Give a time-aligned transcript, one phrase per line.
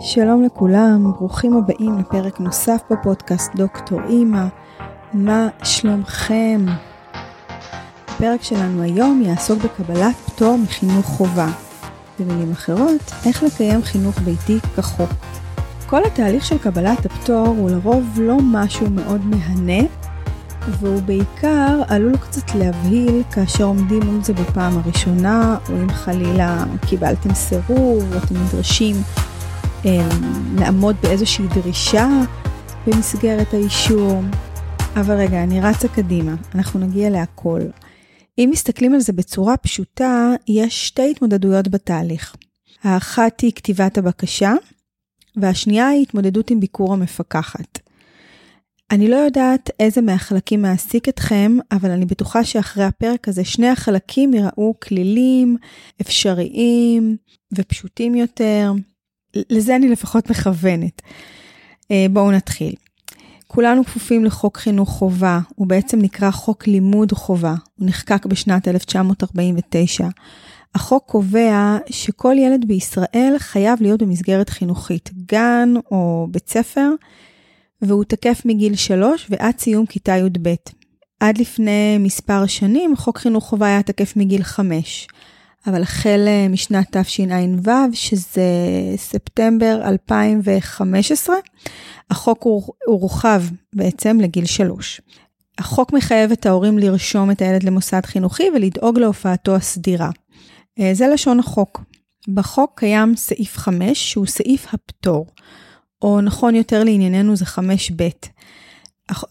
[0.00, 4.46] שלום לכולם, ברוכים הבאים לפרק נוסף בפודקאסט דוקטור אימא,
[5.12, 6.66] מה שלומכם?
[8.08, 11.48] הפרק שלנו היום יעסוק בקבלת פטור מחינוך חובה.
[12.18, 15.10] במילים אחרות, איך לקיים חינוך ביתי כחוק.
[15.86, 19.88] כל התהליך של קבלת הפטור הוא לרוב לא משהו מאוד מהנה,
[20.68, 27.34] והוא בעיקר עלול קצת להבהיל כאשר עומדים מול זה בפעם הראשונה, או אם חלילה קיבלתם
[27.34, 28.96] סירוב, או אתם נדרשים
[30.58, 32.08] לעמוד באיזושהי דרישה
[32.86, 34.20] במסגרת האישור.
[35.00, 37.60] אבל רגע, אני רצה קדימה, אנחנו נגיע להכל.
[38.38, 42.36] אם מסתכלים על זה בצורה פשוטה, יש שתי התמודדויות בתהליך.
[42.82, 44.54] האחת היא כתיבת הבקשה,
[45.36, 47.78] והשנייה היא התמודדות עם ביקור המפקחת.
[48.90, 54.34] אני לא יודעת איזה מהחלקים מעסיק אתכם, אבל אני בטוחה שאחרי הפרק הזה שני החלקים
[54.34, 55.56] יראו כלילים,
[56.00, 57.16] אפשריים
[57.54, 58.72] ופשוטים יותר.
[59.50, 61.02] לזה אני לפחות מכוונת.
[61.90, 62.74] אה, בואו נתחיל.
[63.46, 70.08] כולנו כפופים לחוק חינוך חובה, הוא בעצם נקרא חוק לימוד חובה, הוא נחקק בשנת 1949.
[70.74, 76.90] החוק קובע שכל ילד בישראל חייב להיות במסגרת חינוכית, גן או בית ספר,
[77.82, 80.54] והוא תקף מגיל 3 ועד סיום כיתה י"ב.
[81.20, 85.08] עד לפני מספר שנים חוק חינוך חובה היה תקף מגיל 5.
[85.66, 88.42] אבל החל אה, משנת תשע"ו, שזה
[88.96, 91.36] ספטמבר 2015,
[92.10, 92.46] החוק
[92.86, 93.42] הורחב
[93.74, 95.00] בעצם לגיל שלוש.
[95.58, 100.10] החוק מחייב את ההורים לרשום את הילד למוסד חינוכי ולדאוג להופעתו הסדירה.
[100.80, 101.80] אה, זה לשון החוק.
[102.34, 105.26] בחוק קיים סעיף 5, שהוא סעיף הפטור,
[106.02, 108.02] או נכון יותר לענייננו זה 5ב.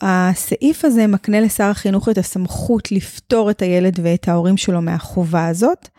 [0.01, 5.89] הסעיף הזה מקנה לשר החינוך את הסמכות לפטור את הילד ואת ההורים שלו מהחובה הזאת,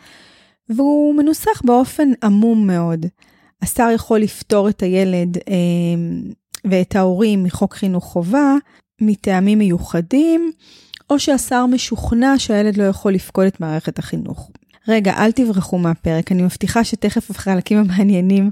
[0.69, 3.07] והוא מנוסח באופן עמום מאוד.
[3.63, 5.55] השר יכול לפטור את הילד אה,
[6.65, 8.55] ואת ההורים מחוק חינוך חובה
[9.01, 10.53] מטעמים מיוחדים,
[11.11, 14.51] או שהשר משוכנע שהילד לא יכול לפקוד את מערכת החינוך.
[14.89, 18.51] רגע, אל תברחו מהפרק, אני מבטיחה שתכף החלקים המעניינים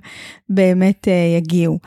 [0.49, 1.79] באמת אה, יגיעו.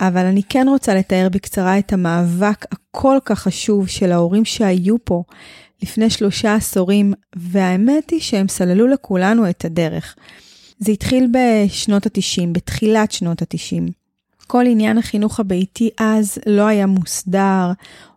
[0.00, 5.22] אבל אני כן רוצה לתאר בקצרה את המאבק הכל כך חשוב של ההורים שהיו פה
[5.82, 10.16] לפני שלושה עשורים, והאמת היא שהם סללו לכולנו את הדרך.
[10.78, 13.92] זה התחיל בשנות ה-90, בתחילת שנות ה-90.
[14.46, 17.72] כל עניין החינוך הביתי אז לא היה מוסדר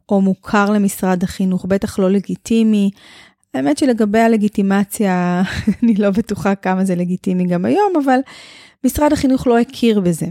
[0.09, 2.91] או מוכר למשרד החינוך, בטח לא לגיטימי.
[3.53, 5.43] האמת שלגבי הלגיטימציה,
[5.83, 8.19] אני לא בטוחה כמה זה לגיטימי גם היום, אבל
[8.83, 10.25] משרד החינוך לא הכיר בזה.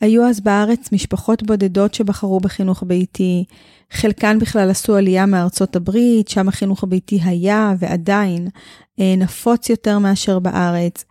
[0.00, 3.44] היו אז בארץ משפחות בודדות שבחרו בחינוך ביתי,
[3.90, 8.48] חלקן בכלל עשו עלייה מארצות הברית, שם החינוך הביתי היה ועדיין
[9.00, 11.04] אה, נפוץ יותר מאשר בארץ.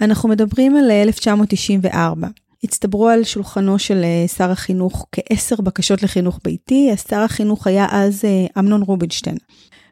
[0.00, 2.28] אנחנו מדברים על 1994.
[2.64, 8.24] הצטברו על שולחנו של אה, שר החינוך כעשר בקשות לחינוך ביתי, שר החינוך היה אז
[8.24, 9.36] אה, אמנון רובינשטיין.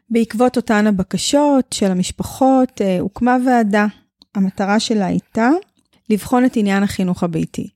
[0.09, 3.85] בעקבות אותן הבקשות של המשפחות הוקמה ועדה.
[4.35, 5.49] המטרה שלה הייתה
[6.09, 7.67] לבחון את עניין החינוך הביתי.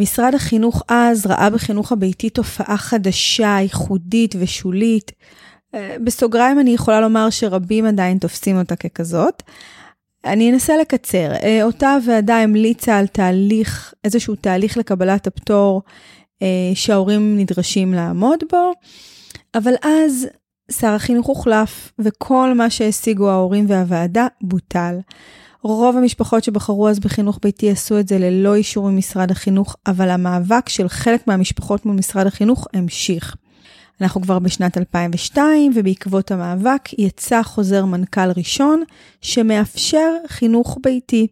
[0.00, 5.12] משרד החינוך אז ראה בחינוך הביתי תופעה חדשה, ייחודית ושולית.
[5.74, 9.42] אה, בסוגריים אני יכולה לומר שרבים עדיין תופסים אותה ככזאת.
[10.24, 11.32] אני אנסה לקצר.
[11.42, 15.82] אה, אותה הוועדה המליצה על תהליך, איזשהו תהליך לקבלת הפטור
[16.42, 18.72] אה, שההורים נדרשים לעמוד בו,
[19.54, 20.26] אבל אז
[20.70, 24.98] שר החינוך הוחלף, וכל מה שהשיגו ההורים והוועדה בוטל.
[25.62, 30.68] רוב המשפחות שבחרו אז בחינוך ביתי עשו את זה ללא אישור ממשרד החינוך, אבל המאבק
[30.68, 33.36] של חלק מהמשפחות מול משרד החינוך המשיך.
[34.00, 38.82] אנחנו כבר בשנת 2002, ובעקבות המאבק יצא חוזר מנכ"ל ראשון
[39.20, 41.26] שמאפשר חינוך ביתי.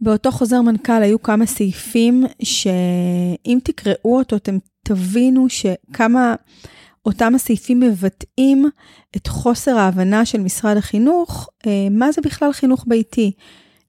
[0.00, 6.34] באותו חוזר מנכ"ל היו כמה סעיפים שאם תקראו אותו אתם תבינו שכמה
[7.10, 8.70] אותם הסעיפים מבטאים
[9.16, 13.32] את חוסר ההבנה של משרד החינוך, אה, מה זה בכלל חינוך ביתי.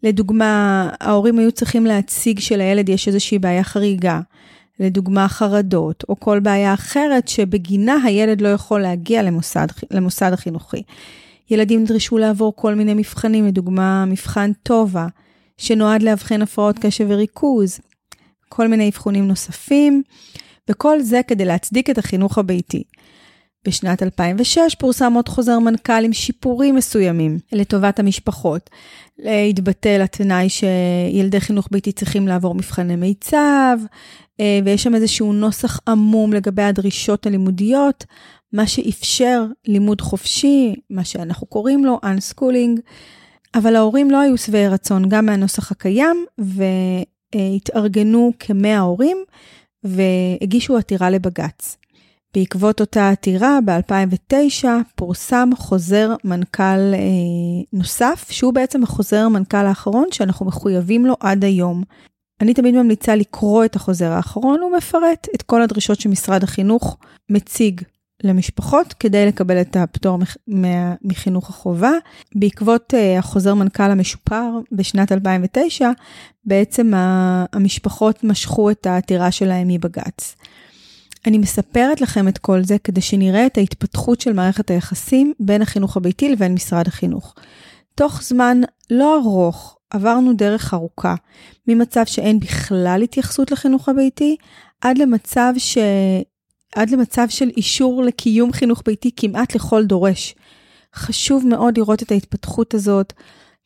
[0.03, 4.19] לדוגמה, ההורים היו צריכים להציג שלילד יש איזושהי בעיה חריגה,
[4.79, 10.84] לדוגמה חרדות, או כל בעיה אחרת שבגינה הילד לא יכול להגיע למוסד, למוסד החינוכי.
[11.49, 15.07] ילדים נדרשו לעבור כל מיני מבחנים, לדוגמה מבחן טובה,
[15.57, 17.79] שנועד לאבחן הפרעות קשב וריכוז,
[18.49, 20.03] כל מיני אבחונים נוספים,
[20.69, 22.84] וכל זה כדי להצדיק את החינוך הביתי.
[23.66, 28.69] בשנת 2006 פורסם עוד חוזר מנכ"ל עם שיפורים מסוימים לטובת המשפחות.
[29.49, 33.78] התבטל התנאי שילדי חינוך ביתי צריכים לעבור מבחני מיצב,
[34.40, 38.05] אה, ויש שם איזשהו נוסח עמום לגבי הדרישות הלימודיות,
[38.53, 42.81] מה שאפשר לימוד חופשי, מה שאנחנו קוראים לו Unschooling,
[43.55, 46.25] אבל ההורים לא היו שבעי רצון גם מהנוסח הקיים,
[47.35, 49.17] התארגנו כמאה הורים
[49.84, 51.78] והגישו עתירה לבג"ץ.
[52.33, 56.99] בעקבות אותה עתירה, ב-2009 פורסם חוזר מנכ"ל אה,
[57.73, 61.83] נוסף, שהוא בעצם החוזר מנכ"ל האחרון שאנחנו מחויבים לו עד היום.
[62.41, 66.97] אני תמיד ממליצה לקרוא את החוזר האחרון, הוא מפרט את כל הדרישות שמשרד החינוך
[67.29, 67.81] מציג
[68.23, 70.17] למשפחות כדי לקבל את הפטור
[71.01, 71.91] מחינוך החובה.
[72.35, 75.89] בעקבות uh, החוזר מנכ"ל המשופר בשנת 2009,
[76.45, 76.91] בעצם
[77.53, 80.35] המשפחות משכו את העתירה שלהם מבג"ץ.
[81.28, 85.97] אני מספרת לכם את כל זה כדי שנראה את ההתפתחות של מערכת היחסים בין החינוך
[85.97, 87.35] הביתי לבין משרד החינוך.
[87.96, 91.16] תוך זמן לא ארוך עברנו דרך ארוכה,
[91.68, 94.35] ממצב שאין בכלל התייחסות לחינוך הביתי,
[94.82, 95.78] עד למצב, ש...
[96.76, 100.35] עד למצב של אישור לקיום חינוך ביתי כמעט לכל דורש.
[100.96, 103.14] חשוב מאוד לראות את ההתפתחות הזאת.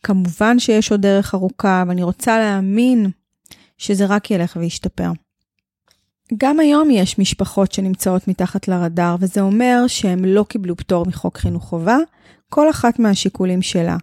[0.03, 3.09] כמובן שיש עוד דרך ארוכה, ואני רוצה להאמין
[3.77, 5.11] שזה רק ילך וישתפר.
[6.37, 11.63] גם היום יש משפחות שנמצאות מתחת לרדאר, וזה אומר שהם לא קיבלו פטור מחוק חינוך
[11.63, 11.97] חובה,
[12.49, 13.97] כל אחת מהשיקולים שלה.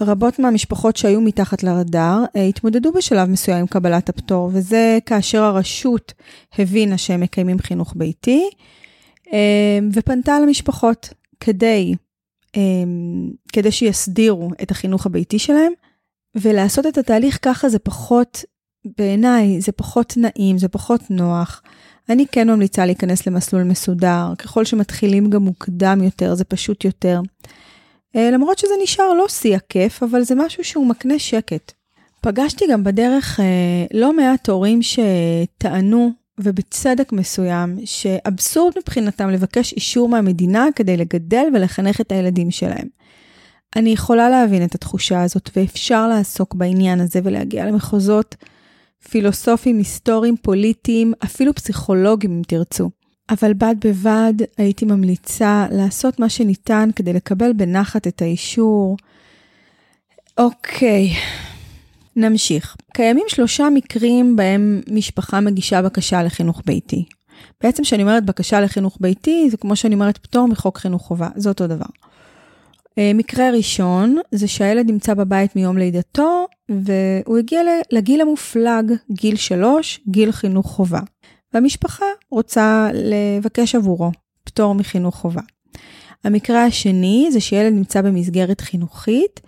[0.00, 6.12] רבות מהמשפחות שהיו מתחת לרדאר אה, התמודדו בשלב מסוים עם קבלת הפטור, וזה כאשר הרשות
[6.58, 8.50] הבינה שהם מקיימים חינוך ביתי,
[9.32, 11.08] אה, ופנתה למשפחות
[11.40, 11.94] כדי,
[12.56, 12.60] אה,
[13.52, 15.72] כדי שיסדירו את החינוך הביתי שלהם,
[16.34, 18.44] ולעשות את התהליך ככה זה פחות
[18.98, 21.62] בעיניי זה פחות נעים, זה פחות נוח.
[22.08, 27.20] אני כן ממליצה להיכנס למסלול מסודר, ככל שמתחילים גם מוקדם יותר, זה פשוט יותר.
[28.16, 31.72] אה, למרות שזה נשאר לא שיא הכיף, אבל זה משהו שהוא מקנה שקט.
[32.20, 40.66] פגשתי גם בדרך אה, לא מעט הורים שטענו, ובצדק מסוים, שאבסורד מבחינתם לבקש אישור מהמדינה
[40.76, 42.88] כדי לגדל ולחנך את הילדים שלהם.
[43.76, 48.36] אני יכולה להבין את התחושה הזאת, ואפשר לעסוק בעניין הזה ולהגיע למחוזות
[49.10, 52.90] פילוסופיים, היסטוריים, פוליטיים, אפילו פסיכולוגיים אם תרצו.
[53.30, 58.96] אבל בד בבד הייתי ממליצה לעשות מה שניתן כדי לקבל בנחת את האישור.
[60.38, 61.10] אוקיי,
[62.16, 62.76] נמשיך.
[62.94, 67.04] קיימים שלושה מקרים בהם משפחה מגישה בקשה לחינוך ביתי.
[67.62, 71.48] בעצם כשאני אומרת בקשה לחינוך ביתי, זה כמו שאני אומרת פטור מחוק חינוך חובה, זה
[71.48, 71.86] אותו דבר.
[72.98, 77.60] אה, מקרה ראשון זה שהילד נמצא בבית מיום לידתו והוא הגיע
[77.90, 81.00] לגיל המופלג, גיל שלוש, גיל חינוך חובה.
[81.54, 84.10] והמשפחה רוצה לבקש עבורו
[84.44, 85.42] פטור מחינוך חובה.
[86.24, 89.40] המקרה השני זה שילד נמצא במסגרת חינוכית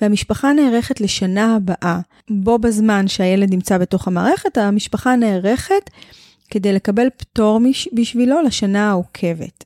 [0.00, 2.00] והמשפחה נערכת לשנה הבאה.
[2.30, 5.90] בו בזמן שהילד נמצא בתוך המערכת, המשפחה נערכת
[6.50, 7.60] כדי לקבל פטור
[7.92, 9.64] בשבילו לשנה העוקבת.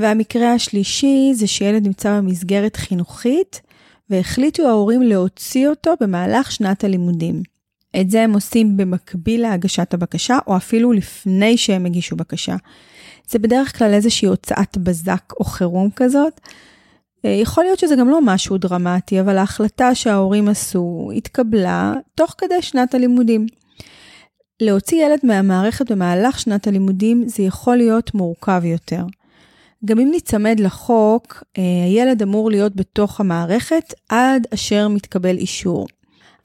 [0.00, 3.60] והמקרה השלישי זה שילד נמצא במסגרת חינוכית
[4.10, 7.42] והחליטו ההורים להוציא אותו במהלך שנת הלימודים.
[8.00, 12.56] את זה הם עושים במקביל להגשת הבקשה, או אפילו לפני שהם הגישו בקשה.
[13.28, 16.40] זה בדרך כלל איזושהי הוצאת בזק או חירום כזאת.
[17.24, 22.62] אה, יכול להיות שזה גם לא משהו דרמטי, אבל ההחלטה שההורים עשו התקבלה תוך כדי
[22.62, 23.46] שנת הלימודים.
[24.60, 29.02] להוציא ילד מהמערכת במהלך שנת הלימודים זה יכול להיות מורכב יותר.
[29.84, 35.88] גם אם ניצמד לחוק, אה, הילד אמור להיות בתוך המערכת עד אשר מתקבל אישור.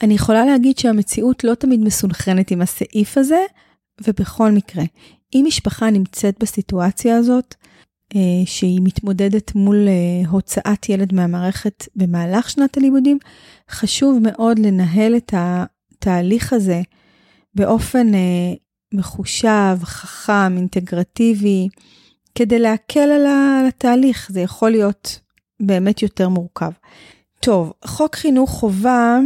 [0.04, 3.44] אני יכולה להגיד שהמציאות לא תמיד מסונכרנת עם הסעיף הזה,
[4.08, 4.84] ובכל מקרה,
[5.36, 7.56] אם משפחה נמצאת בסיטואציה הזאת,
[8.16, 13.18] אה, שהיא מתמודדת מול אה, הוצאת ילד מהמערכת במהלך שנת הלימודים,
[13.70, 16.82] חשוב מאוד לנהל את התהליך הזה
[17.56, 18.08] באופן
[18.94, 21.68] מחושב, חכם, אינטגרטיבי,
[22.36, 23.26] כדי להקל על
[23.68, 25.20] התהליך, זה יכול להיות
[25.60, 26.72] באמת יותר מורכב.
[27.40, 29.20] טוב, חוק חינוך חובה,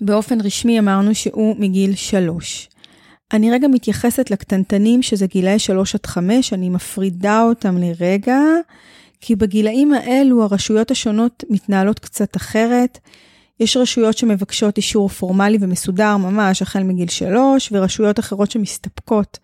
[0.00, 2.68] באופן רשמי אמרנו שהוא מגיל שלוש.
[3.32, 8.40] אני רגע מתייחסת לקטנטנים שזה גילאי שלוש עד חמש, אני מפרידה אותם לרגע,
[9.20, 12.98] כי בגילאים האלו הרשויות השונות מתנהלות קצת אחרת.
[13.60, 19.38] יש רשויות שמבקשות אישור פורמלי ומסודר ממש החל מגיל שלוש, ורשויות אחרות שמסתפקות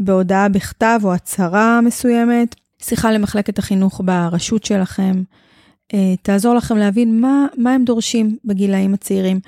[0.00, 5.22] בהודעה בכתב או הצהרה מסוימת, שיחה למחלקת החינוך ברשות שלכם,
[5.94, 9.40] אה, תעזור לכם להבין מה, מה הם דורשים בגילאים הצעירים.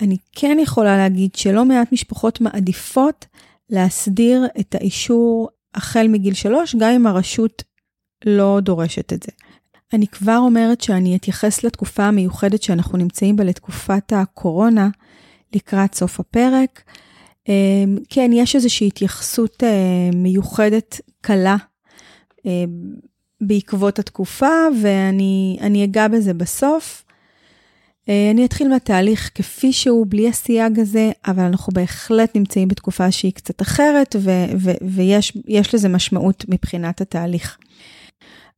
[0.00, 3.26] אני כן יכולה להגיד שלא מעט משפחות מעדיפות
[3.70, 7.62] להסדיר את האישור החל מגיל שלוש, גם אם הרשות
[8.24, 9.32] לא דורשת את זה.
[9.92, 14.88] אני כבר אומרת שאני אתייחס לתקופה המיוחדת שאנחנו נמצאים בה לתקופת הקורונה
[15.54, 16.82] לקראת סוף הפרק.
[17.48, 21.56] אמ, כן, יש איזושהי התייחסות אה, מיוחדת קלה
[22.46, 22.64] אה,
[23.40, 27.04] בעקבות התקופה, ואני אגע בזה בסוף.
[28.08, 33.32] אה, אני אתחיל מהתהליך כפי שהוא, בלי הסייג הזה, אבל אנחנו בהחלט נמצאים בתקופה שהיא
[33.32, 34.16] קצת אחרת,
[34.82, 37.58] ויש לזה משמעות מבחינת התהליך.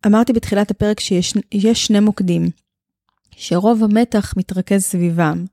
[0.07, 2.51] אמרתי בתחילת הפרק שיש שני מוקדים,
[3.37, 5.45] שרוב המתח מתרכז סביבם,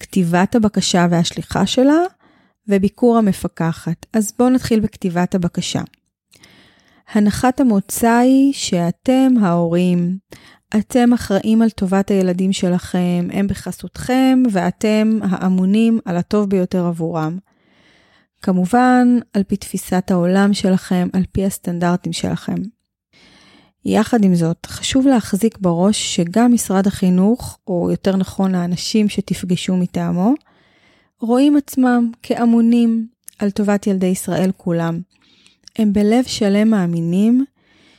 [0.00, 1.98] כתיבת הבקשה והשליחה שלה,
[2.68, 4.06] וביקור המפקחת.
[4.12, 5.80] אז בואו נתחיל בכתיבת הבקשה.
[7.12, 10.18] הנחת המוצא היא שאתם ההורים,
[10.76, 17.38] אתם אחראים על טובת הילדים שלכם, הם בחסותכם, ואתם האמונים על הטוב ביותר עבורם.
[18.42, 22.54] כמובן, על פי תפיסת העולם שלכם, על פי הסטנדרטים שלכם.
[23.84, 30.34] יחד עם זאת, חשוב להחזיק בראש שגם משרד החינוך, או יותר נכון האנשים שתפגשו מטעמו,
[31.20, 33.06] רואים עצמם כאמונים
[33.38, 35.00] על טובת ילדי ישראל כולם.
[35.78, 37.44] הם בלב שלם מאמינים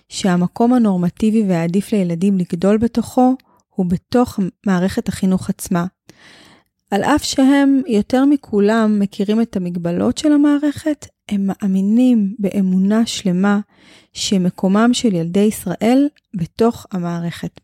[0.10, 3.36] שהמקום הנורמטיבי והעדיף לילדים לגדול בתוכו
[3.70, 5.86] הוא בתוך מערכת החינוך עצמה.
[6.92, 13.60] על אף שהם יותר מכולם מכירים את המגבלות של המערכת, הם מאמינים באמונה שלמה
[14.14, 17.60] שמקומם של ילדי ישראל בתוך המערכת.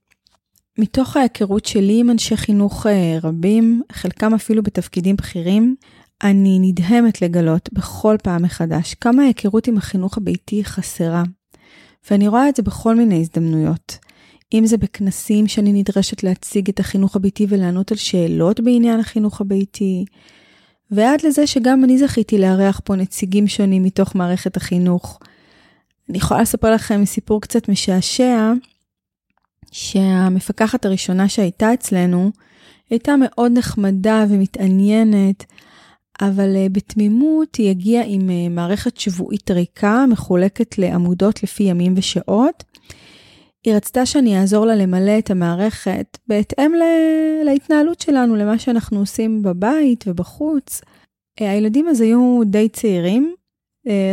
[0.78, 5.76] מתוך ההיכרות שלי עם אנשי חינוך אה, רבים, חלקם אפילו בתפקידים בכירים,
[6.24, 11.24] אני נדהמת לגלות בכל פעם מחדש כמה ההיכרות עם החינוך הביתי חסרה.
[12.12, 13.98] ואני רואה את זה בכל מיני הזדמנויות.
[14.54, 20.06] אם זה בכנסים שאני נדרשת להציג את החינוך הביתי ולענות על שאלות בעניין החינוך הביתי,
[20.92, 25.20] ועד לזה שגם אני זכיתי לארח פה נציגים שונים מתוך מערכת החינוך.
[26.10, 28.54] אני יכולה לספר לכם סיפור קצת משעשע,
[29.74, 32.32] שהמפקחת הראשונה שהייתה אצלנו,
[32.90, 35.46] הייתה מאוד נחמדה ומתעניינת,
[36.22, 42.64] אבל uh, בתמימות היא הגיעה עם uh, מערכת שבועית ריקה, מחולקת לעמודות לפי ימים ושעות.
[43.64, 49.44] היא רצתה שאני אעזור לה למלא את המערכת בהתאם ל- להתנהלות שלנו, למה שאנחנו עושים
[49.44, 50.82] בבית ובחוץ.
[50.82, 53.34] Uh, הילדים אז היו די צעירים,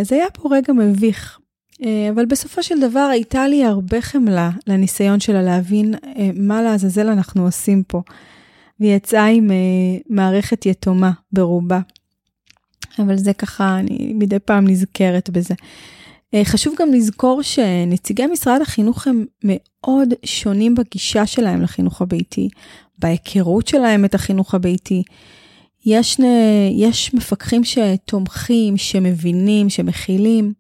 [0.01, 1.40] אז היה פה רגע מביך.
[1.81, 1.85] Uh,
[2.15, 5.99] אבל בסופו של דבר הייתה לי הרבה חמלה לניסיון שלה להבין uh,
[6.35, 8.03] מה לעזאזל אנחנו עושים פה.
[8.81, 11.81] והיא יצאה עם uh, מערכת יתומה ברובה.
[12.99, 15.55] אבל זה ככה, אני מדי פעם נזכרת בזה.
[16.45, 22.49] חשוב גם לזכור שנציגי משרד החינוך הם מאוד שונים בגישה שלהם לחינוך הביתי,
[22.99, 25.03] בהיכרות שלהם את החינוך הביתי.
[25.87, 26.21] יש,
[26.73, 30.53] יש מפקחים שתומכים, שמבינים, שמכילים,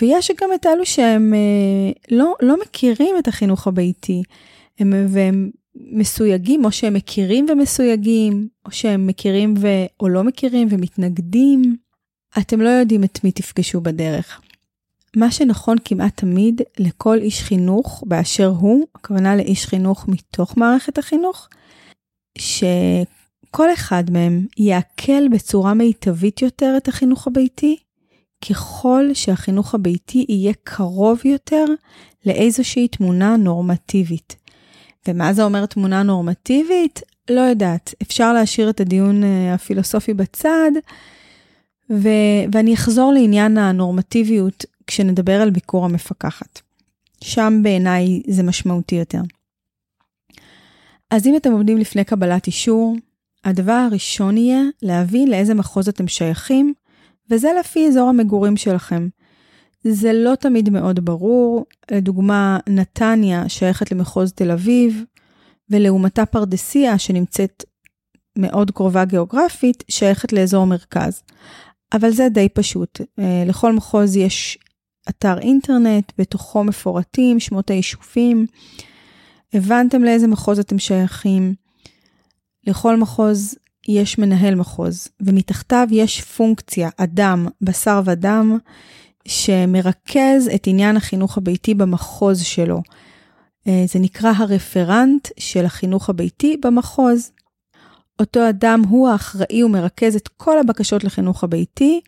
[0.00, 4.22] ויש גם את אלו שהם uh, לא, לא מכירים את החינוך הביתי,
[4.78, 9.66] הם, והם מסויגים, או שהם מכירים ומסויגים, או שהם מכירים ו...
[10.00, 11.76] או לא מכירים ומתנגדים.
[12.38, 14.40] אתם לא יודעים את מי תפגשו בדרך.
[15.16, 21.48] מה שנכון כמעט תמיד לכל איש חינוך באשר הוא, הכוונה לאיש חינוך מתוך מערכת החינוך,
[22.38, 27.76] שכל אחד מהם יעכל בצורה מיטבית יותר את החינוך הביתי,
[28.50, 31.64] ככל שהחינוך הביתי יהיה קרוב יותר
[32.26, 34.36] לאיזושהי תמונה נורמטיבית.
[35.08, 37.02] ומה זה אומר תמונה נורמטיבית?
[37.30, 37.94] לא יודעת.
[38.02, 40.70] אפשר להשאיר את הדיון אה, הפילוסופי בצד,
[41.90, 46.60] ו- ואני אחזור לעניין הנורמטיביות כשנדבר על ביקור המפקחת.
[47.20, 49.20] שם בעיניי זה משמעותי יותר.
[51.10, 52.96] אז אם אתם עומדים לפני קבלת אישור,
[53.44, 56.74] הדבר הראשון יהיה להבין לאיזה מחוז אתם שייכים,
[57.30, 59.08] וזה לפי אזור המגורים שלכם.
[59.84, 61.66] זה לא תמיד מאוד ברור.
[61.90, 65.04] לדוגמה, נתניה שייכת למחוז תל אביב,
[65.70, 67.64] ולעומתה פרדסיה, שנמצאת
[68.38, 71.22] מאוד קרובה גיאוגרפית, שייכת לאזור מרכז.
[71.92, 73.00] אבל זה די פשוט.
[73.18, 74.58] אה, לכל מחוז יש
[75.08, 78.46] אתר אינטרנט, בתוכו מפורטים שמות היישובים.
[79.52, 81.54] הבנתם לאיזה מחוז אתם שייכים.
[82.66, 83.54] לכל מחוז
[83.88, 88.58] יש מנהל מחוז, ומתחתיו יש פונקציה, אדם, בשר ודם,
[89.28, 92.82] שמרכז את עניין החינוך הביתי במחוז שלו.
[93.66, 97.30] אה, זה נקרא הרפרנט של החינוך הביתי במחוז.
[98.20, 102.00] אותו אדם הוא האחראי ומרכז את כל הבקשות לחינוך הביתי.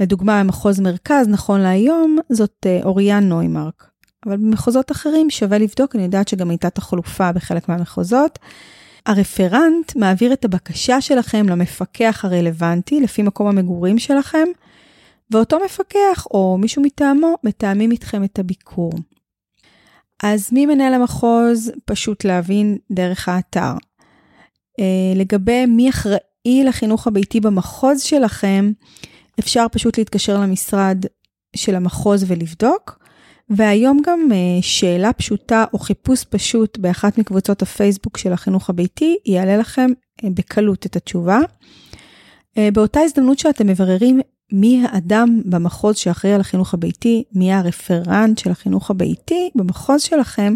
[0.00, 3.90] לדוגמה, במחוז מרכז, נכון להיום, זאת אה, אוריאן נוימרק.
[4.26, 8.38] אבל במחוזות אחרים שווה לבדוק, אני יודעת שגם הייתה תחלופה בחלק מהמחוזות.
[9.08, 14.48] הרפרנט מעביר את הבקשה שלכם למפקח הרלוונטי לפי מקום המגורים שלכם,
[15.30, 18.92] ואותו מפקח או מישהו מטעמו מתאמים איתכם את הביקור.
[20.22, 21.72] אז מי מנהל המחוז?
[21.84, 23.72] פשוט להבין דרך האתר.
[24.80, 28.72] Uh, לגבי מי אחראי לחינוך הביתי במחוז שלכם,
[29.40, 31.04] אפשר פשוט להתקשר למשרד
[31.56, 32.97] של המחוז ולבדוק,
[33.50, 39.56] והיום גם אה, שאלה פשוטה או חיפוש פשוט באחת מקבוצות הפייסבוק של החינוך הביתי יעלה
[39.56, 39.90] לכם
[40.24, 41.38] אה, בקלות את התשובה.
[42.58, 44.20] אה, באותה הזדמנות שאתם מבררים
[44.52, 50.54] מי האדם במחוז שאחראי על החינוך הביתי, מי הרפרנט של החינוך הביתי במחוז שלכם,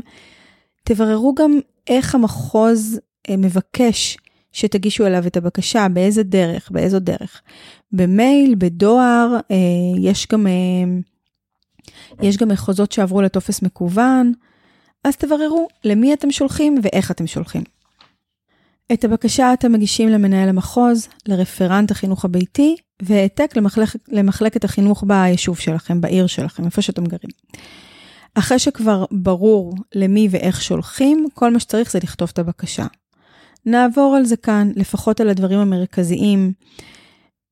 [0.85, 4.19] תבררו גם איך המחוז מבקש
[4.53, 7.43] שתגישו אליו את הבקשה, באיזה דרך, באיזו דרך.
[7.93, 9.37] במייל, בדואר,
[9.99, 10.47] יש גם
[12.23, 14.33] יש גם מחוזות שעברו לטופס מקוון,
[15.05, 17.63] אז תבררו למי אתם שולחים ואיך אתם שולחים.
[18.93, 26.01] את הבקשה אתם מגישים למנהל המחוז, לרפרנט החינוך הביתי, והעתק למחלק, למחלקת החינוך ביישוב שלכם,
[26.01, 27.31] בעיר שלכם, איפה שאתם גרים.
[28.35, 32.87] אחרי שכבר ברור למי ואיך שולחים, כל מה שצריך זה לכתוב את הבקשה.
[33.67, 36.53] נעבור על זה כאן, לפחות על הדברים המרכזיים.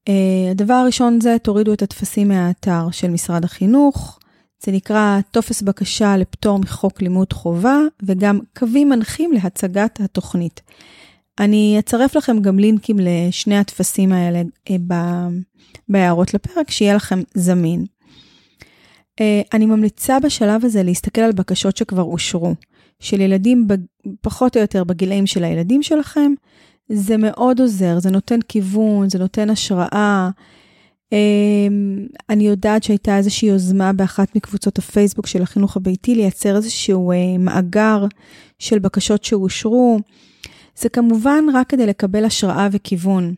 [0.09, 0.13] Uh,
[0.51, 4.20] הדבר הראשון זה תורידו את הטפסים מהאתר של משרד החינוך,
[4.65, 10.61] זה נקרא טופס בקשה לפטור מחוק לימוד חובה, וגם קווים מנחים להצגת התוכנית.
[11.41, 14.77] אני אצרף לכם גם לינקים לשני הטפסים האלה אה,
[15.89, 17.85] בהערות לפרק, שיהיה לכם זמין.
[19.21, 22.55] אה, אני ממליצה בשלב הזה להסתכל על בקשות שכבר אושרו,
[23.01, 23.67] של ילדים
[24.21, 26.33] פחות או יותר בגילאים של הילדים שלכם.
[26.89, 30.31] זה מאוד עוזר, זה נותן כיוון, זה נותן השראה.
[31.13, 37.17] אמ, אני יודעת שהייתה איזושהי יוזמה באחת מקבוצות הפייסבוק של החינוך הביתי לייצר איזשהו אה,
[37.39, 38.05] מאגר
[38.59, 39.99] של בקשות שאושרו.
[40.77, 43.35] זה כמובן רק כדי לקבל השראה וכיוון.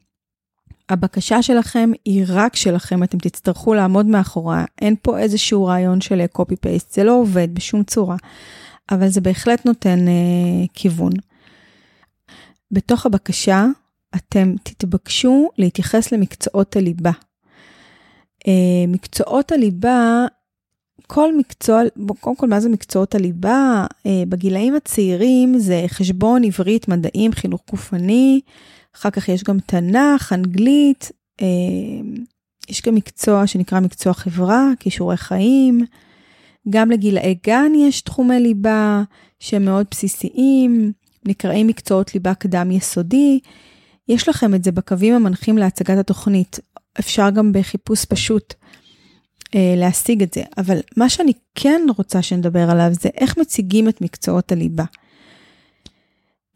[0.88, 4.64] הבקשה שלכם היא רק שלכם, אתם תצטרכו לעמוד מאחוריה.
[4.80, 8.16] אין פה איזשהו רעיון של copy paste, זה לא עובד בשום צורה,
[8.90, 11.12] אבל זה בהחלט נותן אה, כיוון.
[12.70, 13.66] בתוך הבקשה,
[14.16, 17.31] אתם תתבקשו להתייחס למקצועות הליבה אה,
[18.88, 20.26] מקצועות הליבה,
[21.06, 21.82] כל מקצוע,
[22.20, 23.86] קודם כל מה זה מקצועות הליבה?
[24.06, 28.40] אה, בגילאים הצעירים זה חשבון, עברית, מדעים, חינוך גופני,
[28.96, 31.46] אחר כך יש גם תנ"ך, אנגלית, אה,
[32.68, 35.80] יש גם מקצוע שנקרא מקצוע חברה, כישורי חיים.
[36.70, 39.02] גם לגילאי גן יש תחומי ליבה
[39.40, 40.92] שהם מאוד בסיסיים,
[41.26, 43.40] נקראים מקצועות ליבה קדם יסודי.
[44.08, 46.58] יש לכם את זה בקווים המנחים להצגת התוכנית.
[46.98, 48.54] אפשר גם בחיפוש פשוט
[49.54, 50.42] אה, להשיג את זה.
[50.58, 54.84] אבל מה שאני כן רוצה שנדבר עליו זה איך מציגים את מקצועות הליבה.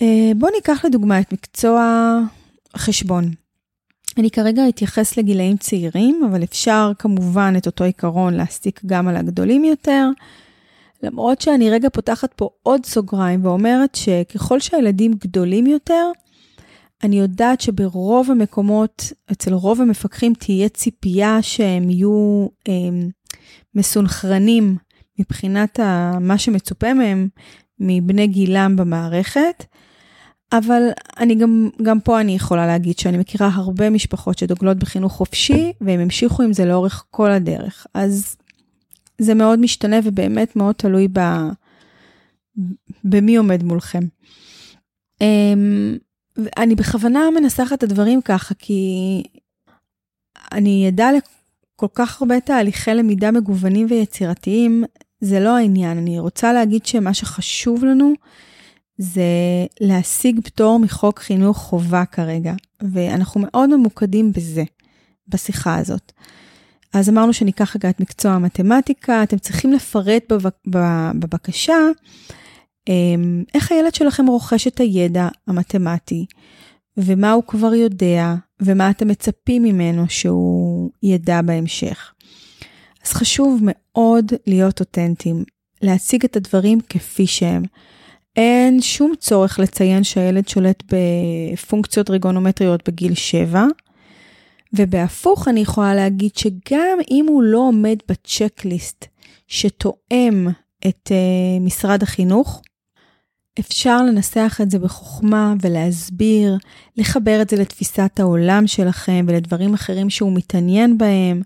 [0.02, 2.18] אה, בואו ניקח לדוגמה את מקצוע
[2.74, 3.30] החשבון.
[4.18, 9.64] אני כרגע אתייחס לגילאים צעירים, אבל אפשר כמובן את אותו עיקרון להסיק גם על הגדולים
[9.64, 10.08] יותר.
[11.02, 16.10] למרות שאני רגע פותחת פה עוד סוגריים ואומרת שככל שהילדים גדולים יותר,
[17.02, 22.74] אני יודעת שברוב המקומות, אצל רוב המפקחים תהיה ציפייה שהם יהיו אה,
[23.74, 24.76] מסונכרנים
[25.18, 25.80] מבחינת
[26.20, 27.28] מה שמצופה מהם
[27.80, 29.64] מבני גילם במערכת.
[30.52, 30.82] אבל
[31.18, 36.00] אני גם, גם פה אני יכולה להגיד שאני מכירה הרבה משפחות שדוגלות בחינוך חופשי, והם
[36.00, 37.86] המשיכו עם זה לאורך כל הדרך.
[37.94, 38.36] אז
[39.18, 41.20] זה מאוד משתנה ובאמת מאוד תלוי ב,
[43.04, 44.02] במי עומד מולכם.
[45.20, 45.96] אמ,
[46.56, 49.22] אני בכוונה מנסחת את הדברים ככה, כי
[50.52, 54.84] אני אדע לכל כך הרבה תהליכי למידה מגוונים ויצירתיים,
[55.20, 55.98] זה לא העניין.
[55.98, 58.12] אני רוצה להגיד שמה שחשוב לנו
[58.98, 59.22] זה
[59.80, 62.52] להשיג פטור מחוק חינוך חובה כרגע,
[62.92, 64.64] ואנחנו מאוד ממוקדים בזה,
[65.28, 66.12] בשיחה הזאת.
[66.92, 70.32] אז אמרנו שניקח רגע את מקצוע המתמטיקה, אתם צריכים לפרט
[71.18, 71.92] בבקשה אמ,
[73.54, 76.26] איך הילד שלכם רוכש את הידע המתמטי,
[76.96, 82.12] ומה הוא כבר יודע, ומה אתם מצפים ממנו שהוא ידע בהמשך.
[83.06, 85.44] אז חשוב מאוד להיות אותנטיים,
[85.82, 87.62] להציג את הדברים כפי שהם.
[88.36, 93.64] אין שום צורך לציין שהילד שולט בפונקציות ריגונומטריות בגיל 7,
[94.72, 99.04] ובהפוך אני יכולה להגיד שגם אם הוא לא עומד בצ'קליסט
[99.46, 100.48] שתואם
[100.86, 102.62] את uh, משרד החינוך,
[103.60, 106.56] אפשר לנסח את זה בחוכמה ולהסביר,
[106.96, 111.42] לחבר את זה לתפיסת העולם שלכם ולדברים אחרים שהוא מתעניין בהם.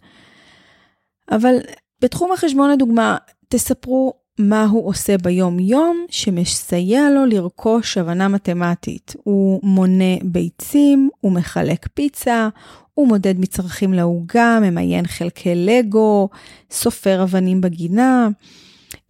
[1.30, 1.56] אבל
[2.02, 3.16] בתחום החשבון לדוגמה,
[3.48, 9.14] תספרו מה הוא עושה ביום-יום שמסייע לו לרכוש הבנה מתמטית.
[9.22, 12.48] הוא מונה ביצים, הוא מחלק פיצה,
[12.94, 16.28] הוא מודד מצרכים לעוגה, ממיין חלקי לגו,
[16.70, 18.28] סופר אבנים בגינה.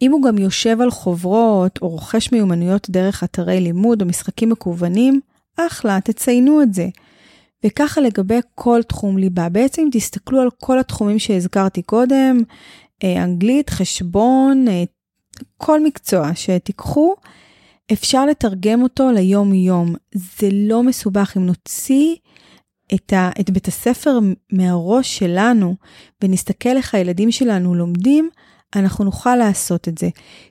[0.03, 5.21] אם הוא גם יושב על חוברות או רוכש מיומנויות דרך אתרי לימוד או משחקים מקוונים,
[5.57, 6.89] אחלה, תציינו את זה.
[7.65, 9.49] וככה לגבי כל תחום ליבה.
[9.49, 12.43] בעצם תסתכלו על כל התחומים שהזכרתי קודם,
[13.05, 14.85] אה, אנגלית, חשבון, אה,
[15.57, 17.15] כל מקצוע שתיקחו,
[17.93, 19.95] אפשר לתרגם אותו ליום-יום.
[20.15, 22.17] זה לא מסובך אם נוציא
[22.95, 24.19] את, ה, את בית הספר
[24.53, 25.75] מהראש שלנו
[26.25, 28.31] ונסתכל איך הילדים שלנו לומדים,
[28.77, 30.09] אנחנו נוכל לעשות את זה.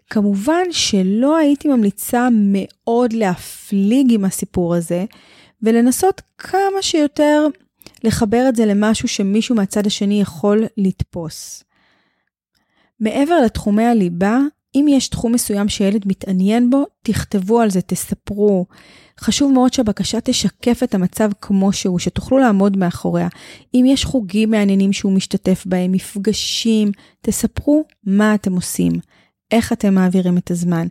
[0.10, 5.06] כמובן שלא הייתי ממליצה מאוד להפליג עם הסיפור הזה,
[5.62, 7.48] ולנסות כמה שיותר
[8.04, 11.64] לחבר את זה למשהו שמישהו מהצד השני יכול לתפוס.
[13.00, 14.40] מעבר לתחומי הליבה,
[14.76, 18.66] אם יש תחום מסוים שילד מתעניין בו, תכתבו על זה, תספרו.
[19.20, 23.28] חשוב מאוד שהבקשה תשקף את המצב כמו שהוא, שתוכלו לעמוד מאחוריה.
[23.74, 28.92] אם יש חוגים מעניינים שהוא משתתף בהם, מפגשים, תספרו מה אתם עושים,
[29.52, 30.88] איך אתם מעבירים את הזמן,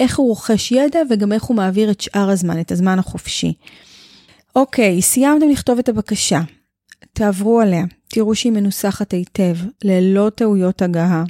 [0.00, 3.52] איך הוא רוכש ידע וגם איך הוא מעביר את שאר הזמן, את הזמן החופשי.
[4.56, 6.40] אוקיי, סיימתם לכתוב את הבקשה.
[7.12, 11.24] תעברו עליה, תראו שהיא מנוסחת היטב, ללא טעויות הגהה.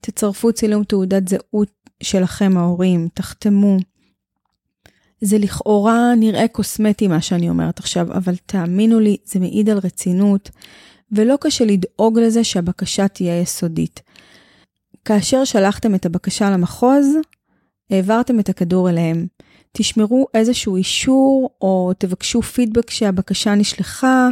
[0.00, 1.70] תצרפו צילום תעודת זהות
[2.02, 3.76] שלכם ההורים, תחתמו.
[5.20, 10.50] זה לכאורה נראה קוסמטי מה שאני אומרת עכשיו, אבל תאמינו לי, זה מעיד על רצינות,
[11.12, 14.02] ולא קשה לדאוג לזה שהבקשה תהיה יסודית.
[15.04, 17.06] כאשר שלחתם את הבקשה למחוז,
[17.90, 19.26] העברתם את הכדור אליהם.
[19.72, 24.28] תשמרו איזשהו אישור או תבקשו פידבק שהבקשה נשלחה.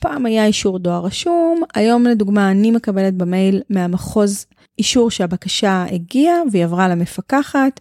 [0.00, 4.46] פעם היה אישור דואר רשום, היום לדוגמה אני מקבלת במייל מהמחוז
[4.78, 7.80] אישור שהבקשה הגיעה והיא עברה למפקחת.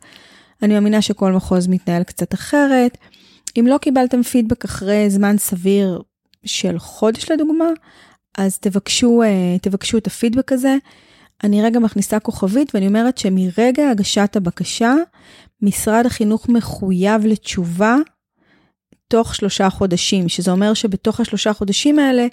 [0.63, 2.97] אני מאמינה שכל מחוז מתנהל קצת אחרת.
[3.59, 6.01] אם לא קיבלתם פידבק אחרי זמן סביר
[6.45, 7.65] של חודש לדוגמה,
[8.37, 10.77] אז תבקשו, אה, תבקשו את הפידבק הזה.
[11.43, 14.95] אני רגע מכניסה כוכבית ואני אומרת שמרגע הגשת הבקשה,
[15.61, 17.95] משרד החינוך מחויב לתשובה
[19.07, 22.27] תוך שלושה חודשים, שזה אומר שבתוך השלושה חודשים האלה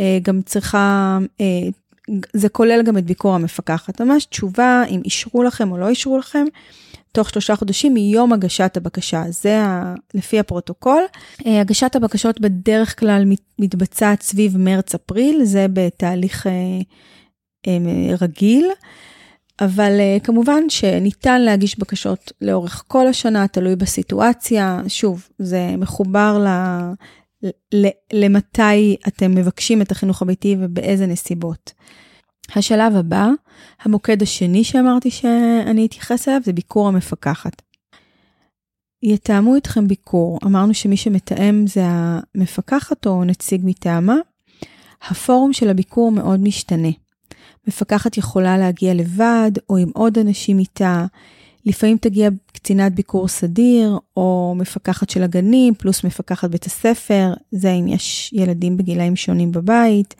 [0.00, 1.46] אה, גם צריכה, אה,
[2.32, 4.00] זה כולל גם את ביקור המפקחת.
[4.00, 6.44] ממש תשובה אם אישרו לכם או לא אישרו לכם.
[7.12, 11.02] תוך שלושה חודשים מיום הגשת הבקשה, זה ה, לפי הפרוטוקול.
[11.46, 13.24] אה, הגשת הבקשות בדרך כלל
[13.58, 16.46] מתבצעת סביב מרץ-אפריל, זה בתהליך
[18.20, 18.70] רגיל.
[19.60, 24.80] אבל uh, כמובן שניתן להגיש בקשות לאורך כל השנה, תלוי בסיטואציה.
[24.88, 26.38] שוב, זה מחובר.
[26.38, 27.86] ל...
[28.12, 31.72] למתי אתם מבקשים את החינוך הביתי ובאיזה נסיבות.
[32.56, 33.28] השלב הבא,
[33.82, 37.62] המוקד השני שאמרתי שאני אתייחס אליו, זה ביקור המפקחת.
[39.02, 44.16] יתאמו איתכם ביקור, אמרנו שמי שמתאם זה המפקחת או נציג מטעמה.
[45.08, 46.88] הפורום של הביקור מאוד משתנה.
[47.68, 51.06] מפקחת יכולה להגיע לבד או עם עוד אנשים איתה.
[51.66, 57.88] לפעמים תגיע קצינת ביקור סדיר או מפקחת של הגנים פלוס מפקחת בית הספר, זה אם
[57.88, 60.14] יש ילדים בגילאים שונים בבית.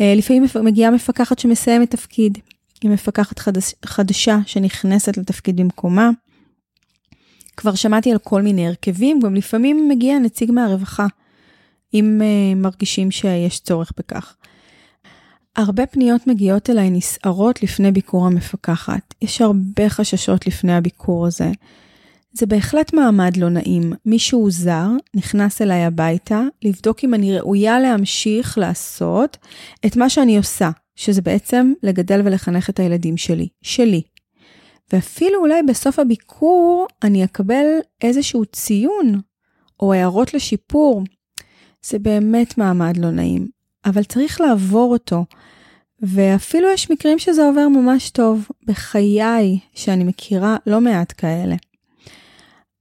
[0.00, 2.38] אה, לפעמים מגיעה מפקחת שמסיימת תפקיד,
[2.82, 6.10] היא מפקחת חדש, חדשה שנכנסת לתפקיד במקומה.
[7.56, 11.06] כבר שמעתי על כל מיני הרכבים, גם לפעמים מגיע נציג מהרווחה,
[11.94, 14.36] אם uh, מרגישים שיש צורך בכך.
[15.56, 19.14] הרבה פניות מגיעות אליי נסערות לפני ביקור המפקחת.
[19.22, 21.50] יש הרבה חששות לפני הביקור הזה.
[22.36, 23.92] זה בהחלט מעמד לא נעים.
[24.04, 29.36] מישהו זר נכנס אליי הביתה לבדוק אם אני ראויה להמשיך לעשות
[29.86, 34.02] את מה שאני עושה, שזה בעצם לגדל ולחנך את הילדים שלי, שלי.
[34.92, 37.66] ואפילו אולי בסוף הביקור אני אקבל
[38.02, 39.20] איזשהו ציון
[39.80, 41.02] או הערות לשיפור.
[41.84, 43.48] זה באמת מעמד לא נעים.
[43.84, 45.24] אבל צריך לעבור אותו.
[46.00, 51.56] ואפילו יש מקרים שזה עובר ממש טוב, בחיי שאני מכירה לא מעט כאלה.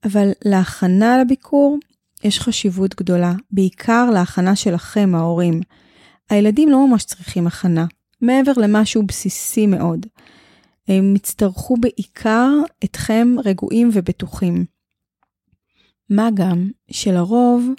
[0.06, 1.78] אבל להכנה לביקור
[2.24, 5.62] יש חשיבות גדולה, בעיקר להכנה שלכם, ההורים.
[6.30, 7.86] הילדים לא ממש צריכים הכנה,
[8.22, 10.06] מעבר למשהו בסיסי מאוד.
[10.88, 12.50] הם יצטרכו בעיקר
[12.84, 14.66] אתכם רגועים ובטוחים.
[16.10, 17.70] מה גם שלרוב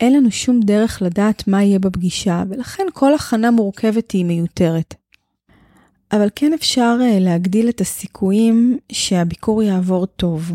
[0.00, 4.94] אין לנו שום דרך לדעת מה יהיה בפגישה, ולכן כל הכנה מורכבת היא מיותרת.
[6.12, 10.52] אבל כן אפשר אה, להגדיל את הסיכויים שהביקור יעבור טוב.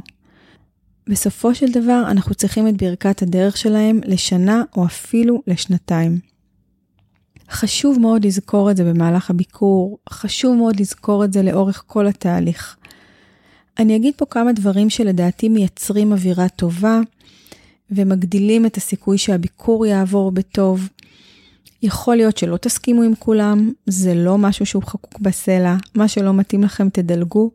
[1.09, 6.19] בסופו של דבר אנחנו צריכים את ברכת הדרך שלהם לשנה או אפילו לשנתיים.
[7.49, 12.77] חשוב מאוד לזכור את זה במהלך הביקור, חשוב מאוד לזכור את זה לאורך כל התהליך.
[13.79, 16.99] אני אגיד פה כמה דברים שלדעתי מייצרים אווירה טובה,
[17.91, 20.89] ומגדילים את הסיכוי שהביקור יעבור בטוב.
[21.83, 26.63] יכול להיות שלא תסכימו עם כולם, זה לא משהו שהוא חקוק בסלע, מה שלא מתאים
[26.63, 27.51] לכם תדלגו.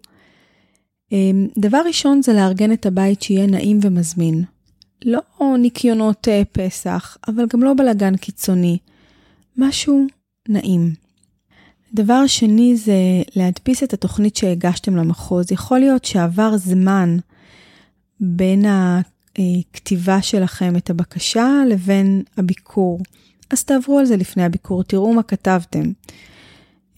[1.15, 4.45] אמ, דבר ראשון זה לארגן את הבית שיהיה נעים ומזמין.
[5.05, 5.21] לא
[5.59, 8.79] ניקיונות אה, פסח, אבל גם לא בלגן קיצוני.
[9.57, 10.07] משהו
[10.49, 10.95] נעים.
[11.95, 12.95] דבר שני זה
[13.37, 15.53] להדפיס את התוכנית שהגשתם למחוז.
[15.53, 17.17] יכול להיות שעבר זמן
[18.21, 23.01] בין הכתיבה שלכם את הבקשה לבין הביקור.
[23.51, 25.93] אז תעברו על זה לפני הביקור, תראו מה כתבתם.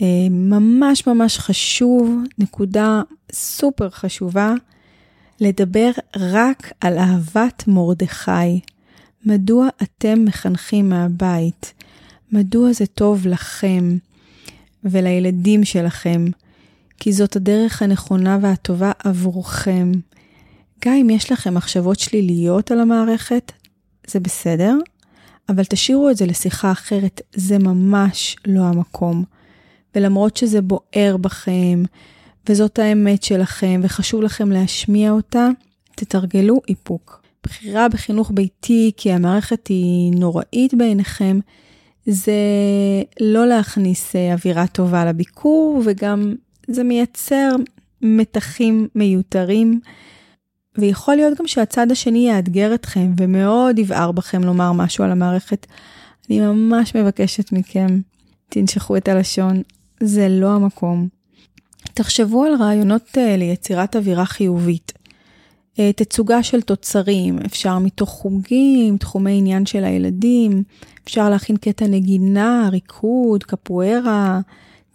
[0.03, 4.55] אה, ממש ממש חשוב, נקודה סופר חשובה,
[5.41, 8.61] לדבר רק על אהבת מרדכי.
[9.25, 11.73] מדוע אתם מחנכים מהבית?
[12.33, 13.97] מדוע זה טוב לכם
[14.85, 16.25] ולילדים שלכם?
[16.99, 19.93] כי זאת הדרך הנכונה והטובה עבורכם.
[20.85, 23.53] גם אם יש לכם מחשבות שליליות על המערכת,
[24.07, 24.79] זה בסדר,
[25.49, 29.25] אבל תשאירו את זה לשיחה אחרת, זה ממש לא המקום.
[29.97, 31.83] ולמרות שזה בוער בכם,
[32.49, 35.49] וזאת האמת שלכם, וחשוב לכם להשמיע אותה,
[35.95, 37.23] תתרגלו איפוק.
[37.45, 41.39] בחירה בחינוך ביתי כי המערכת היא נוראית בעיניכם,
[42.07, 42.33] זה
[43.21, 46.35] לא להכניס אה, אווירה טובה לביקור, וגם
[46.69, 47.51] זה מייצר
[48.03, 49.81] מתחים מיותרים.
[50.79, 55.67] ויכול להיות גם שהצד השני יאתגר אתכם ומאוד יבער בכם לומר משהו על המערכת.
[56.31, 57.87] אני ממש מבקשת מכם,
[58.49, 59.63] תנשכו את הלשון,
[60.01, 61.09] זה לא המקום.
[61.95, 64.93] תחשבו על רעיונות אה, ליצירת אווירה חיובית.
[65.79, 70.63] אה, תצוגה של תוצרים, אפשר מתוך חוגים, תחומי עניין של הילדים,
[71.05, 74.41] אפשר להכין קטע נגינה, ריקוד, קפוארה,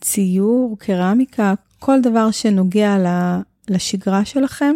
[0.02, 2.98] ציור, קרמיקה, כל דבר שנוגע
[3.70, 4.76] לשגרה שלכם.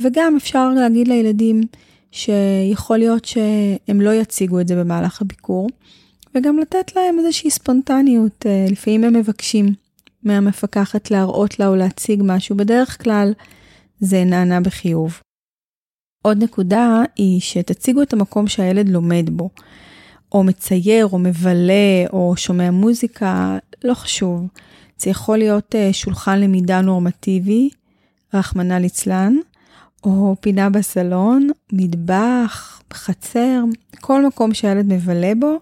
[0.00, 1.60] וגם אפשר להגיד לילדים
[2.10, 5.68] שיכול להיות שהם לא יציגו את זה במהלך הביקור,
[6.34, 9.66] וגם לתת להם איזושהי ספונטניות, אה, לפעמים הם מבקשים
[10.22, 13.32] מהמפקחת להראות לה או להציג משהו, בדרך כלל
[14.00, 15.20] זה נענה בחיוב.
[16.22, 19.50] עוד נקודה היא שתציגו את המקום שהילד לומד בו,
[20.32, 24.46] או מצייר, או מבלה, או שומע מוזיקה, לא חשוב.
[24.98, 27.70] זה יכול להיות אה, שולחן למידה נורמטיבי,
[28.34, 29.36] רחמנא ליצלן,
[30.04, 33.64] או פינה בסלון, מטבח, חצר,
[34.00, 35.58] כל מקום שהילד מבלה בו.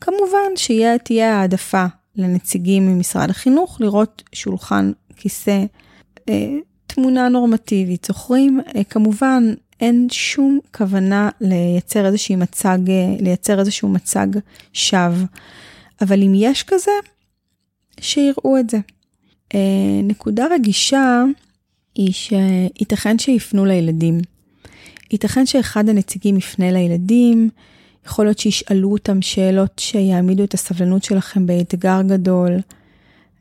[0.00, 5.64] כמובן שתהיה העדפה לנציגים ממשרד החינוך לראות שולחן, כיסא,
[6.28, 6.56] אה,
[6.86, 8.04] תמונה נורמטיבית.
[8.04, 8.60] זוכרים?
[8.76, 14.26] אה, כמובן, אין שום כוונה לייצר איזשהו מצג, אה, לייצר איזשהו מצג
[14.72, 15.26] שווא.
[16.00, 16.90] אבל אם יש כזה,
[18.00, 18.78] שיראו את זה.
[20.02, 21.24] נקודה רגישה
[21.94, 24.20] היא שייתכן שיפנו לילדים.
[25.10, 27.50] ייתכן שאחד הנציגים יפנה לילדים,
[28.08, 32.52] יכול להיות שישאלו אותם שאלות שיעמידו את הסבלנות שלכם באתגר גדול.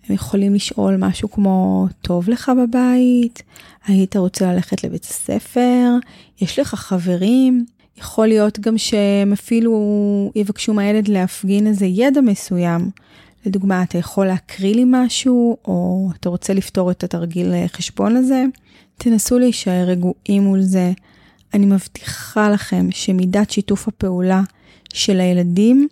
[0.08, 3.44] הם יכולים לשאול משהו כמו, טוב לך בבית?
[3.88, 5.92] היית רוצה ללכת לבית הספר?
[6.42, 7.66] יש לך חברים?
[7.98, 12.90] יכול להיות גם שהם אפילו יבקשו מהילד להפגין איזה ידע מסוים.
[13.46, 18.44] לדוגמה, אתה יכול להקריא לי משהו, או אתה רוצה לפתור את התרגיל חשבון הזה?
[18.98, 20.92] תנסו להישאר רגועים מול זה.
[21.54, 24.42] אני מבטיחה לכם שמידת שיתוף הפעולה
[24.94, 25.88] של הילדים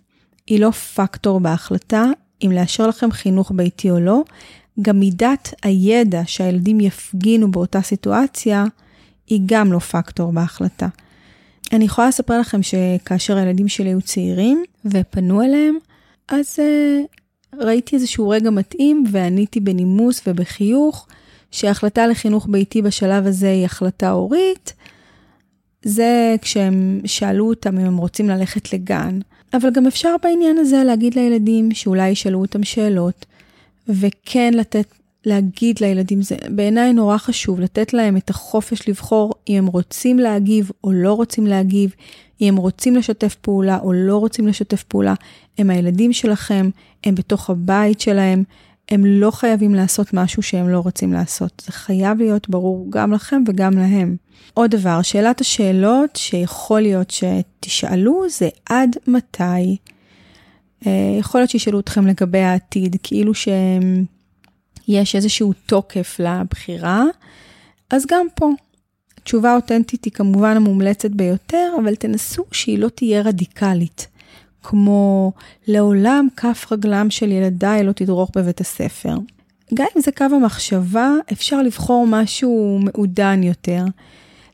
[0.47, 2.05] היא לא פקטור בהחלטה
[2.45, 4.23] אם לאשר לכם חינוך ביתי או לא,
[4.81, 8.65] גם מידת הידע שהילדים יפגינו באותה סיטואציה
[9.27, 10.87] היא גם לא פקטור בהחלטה.
[11.73, 15.75] אני יכולה לספר לכם שכאשר הילדים שלי היו צעירים ופנו אליהם,
[16.27, 21.07] אז uh, ראיתי איזשהו רגע מתאים ועניתי בנימוס ובחיוך
[21.51, 24.73] שההחלטה לחינוך ביתי בשלב הזה היא החלטה הורית.
[25.85, 29.19] זה כשהם שאלו אותם אם הם רוצים ללכת לגן.
[29.53, 33.25] אבל גם אפשר בעניין הזה להגיד לילדים שאולי ישאלו אותם שאלות,
[33.87, 34.85] וכן לתת,
[35.25, 40.71] להגיד לילדים, זה בעיניי נורא חשוב, לתת להם את החופש לבחור אם הם רוצים להגיב
[40.83, 41.93] או לא רוצים להגיב,
[42.41, 45.13] אם הם רוצים לשתף פעולה או לא רוצים לשתף פעולה.
[45.57, 46.69] הם הילדים שלכם,
[47.03, 48.43] הם בתוך הבית שלהם,
[48.89, 51.63] הם לא חייבים לעשות משהו שהם לא רוצים לעשות.
[51.65, 54.15] זה חייב להיות ברור גם לכם וגם להם.
[54.55, 59.77] עוד דבר, שאלת השאלות שיכול להיות שתשאלו זה עד מתי.
[60.87, 67.03] אה, יכול להיות שישאלו אתכם לגבי העתיד, כאילו שיש איזשהו תוקף לבחירה,
[67.89, 68.49] אז גם פה.
[69.23, 74.07] תשובה אותנטית היא כמובן המומלצת ביותר, אבל תנסו שהיא לא תהיה רדיקלית.
[74.63, 75.31] כמו
[75.67, 79.15] לעולם כף רגלם של ילדיי לא תדרוך בבית הספר.
[79.73, 83.83] גם אם זה קו המחשבה, אפשר לבחור משהו מעודן יותר.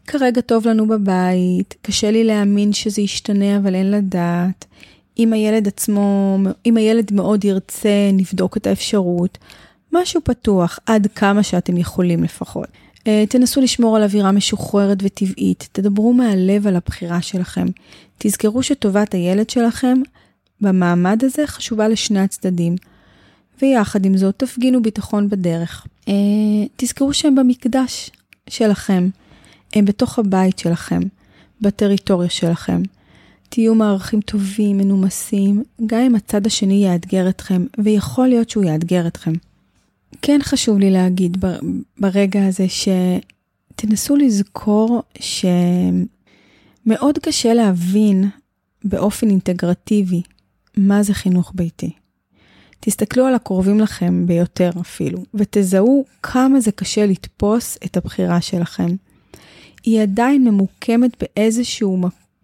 [0.07, 4.65] כרגע טוב לנו בבית, קשה לי להאמין שזה ישתנה, אבל אין לדעת.
[5.19, 9.37] אם הילד עצמו, אם הילד מאוד ירצה, נבדוק את האפשרות.
[9.91, 12.67] משהו פתוח, עד כמה שאתם יכולים לפחות.
[13.07, 17.65] אה, תנסו לשמור על אווירה משוחררת וטבעית, תדברו מהלב על הבחירה שלכם.
[18.17, 20.01] תזכרו שטובת הילד שלכם
[20.61, 22.75] במעמד הזה חשובה לשני הצדדים.
[23.61, 25.87] ויחד עם זאת תפגינו ביטחון בדרך.
[26.07, 26.13] אה,
[26.75, 28.11] תזכרו שהם במקדש
[28.49, 29.09] שלכם,
[29.75, 30.99] הם בתוך הבית שלכם,
[31.61, 32.81] בטריטוריה שלכם.
[33.49, 39.33] תהיו מערכים טובים, מנומסים, גם אם הצד השני יאתגר אתכם, ויכול להיות שהוא יאתגר אתכם.
[40.21, 41.45] כן חשוב לי להגיד
[41.99, 48.29] ברגע הזה שתנסו לזכור שמאוד קשה להבין
[48.83, 50.21] באופן אינטגרטיבי
[50.77, 51.91] מה זה חינוך ביתי.
[52.79, 58.95] תסתכלו על הקרובים לכם ביותר אפילו, ותזהו כמה זה קשה לתפוס את הבחירה שלכם.
[59.83, 61.97] היא עדיין ממוקמת באיזשהו,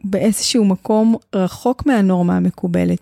[0.04, 3.00] באיזשהו מקום רחוק מהנורמה המקובלת.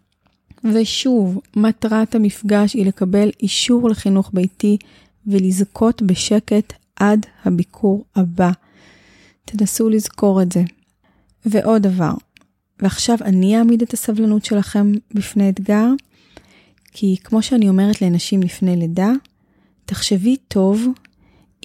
[0.73, 4.77] ושוב, מטרת המפגש היא לקבל אישור לחינוך ביתי
[5.27, 8.51] ולזכות בשקט עד הביקור הבא.
[9.45, 10.63] תנסו לזכור את זה.
[11.45, 12.13] ועוד דבר,
[12.79, 15.87] ועכשיו אני אעמיד את הסבלנות שלכם בפני אתגר,
[16.91, 19.11] כי כמו שאני אומרת לנשים לפני לידה,
[19.85, 20.87] תחשבי טוב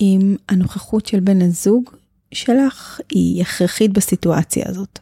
[0.00, 1.90] אם הנוכחות של בן הזוג
[2.34, 4.98] שלך היא הכרחית בסיטואציה הזאת.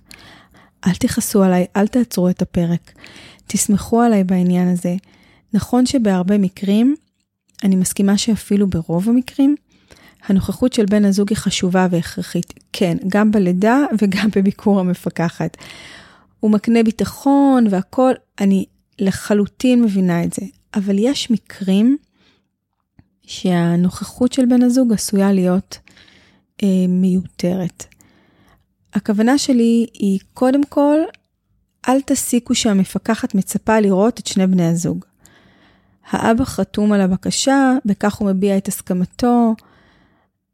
[0.86, 2.92] אל תכעסו עליי, אל תעצרו את הפרק.
[3.46, 4.96] תסמכו עליי בעניין הזה.
[5.52, 6.96] נכון שבהרבה מקרים,
[7.64, 9.56] אני מסכימה שאפילו ברוב המקרים,
[10.26, 12.54] הנוכחות של בן הזוג היא חשובה והכרחית.
[12.72, 15.56] כן, גם בלידה וגם בביקור המפקחת.
[16.40, 18.64] הוא מקנה ביטחון והכול, אני
[18.98, 20.46] לחלוטין מבינה את זה.
[20.74, 21.96] אבל יש מקרים
[23.22, 25.78] שהנוכחות של בן הזוג עשויה להיות
[26.88, 27.84] מיותרת.
[28.94, 30.98] הכוונה שלי היא קודם כל,
[31.88, 35.04] אל תסיקו שהמפקחת מצפה לראות את שני בני הזוג.
[36.10, 39.54] האבא חתום על הבקשה, בכך הוא מביע את הסכמתו.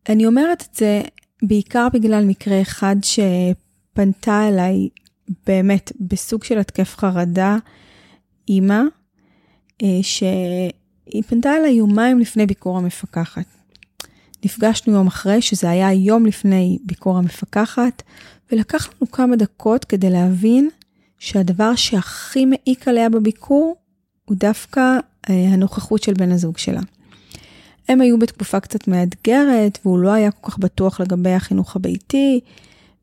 [0.09, 1.03] אני אומרת את זה
[1.43, 4.89] בעיקר בגלל מקרה אחד שפנתה אליי
[5.47, 7.57] באמת בסוג של התקף חרדה,
[8.49, 8.81] אימא,
[9.83, 13.54] אה, שהיא פנתה אליי יומיים לפני ביקור המפקחת.
[14.45, 18.03] נפגשנו יום אחרי, שזה היה יום לפני ביקור המפקחת,
[18.53, 20.69] ולקח לנו כמה דקות כדי להבין
[21.19, 23.77] שהדבר שהכי מעיק עליה בביקור
[24.25, 24.81] הוא דווקא
[25.31, 26.81] אה, הנוכחות של בן הזוג שלה.
[27.89, 32.41] הם היו בתקופה קצת מאתגרת, והוא לא היה כל כך בטוח לגבי החינוך הביתי,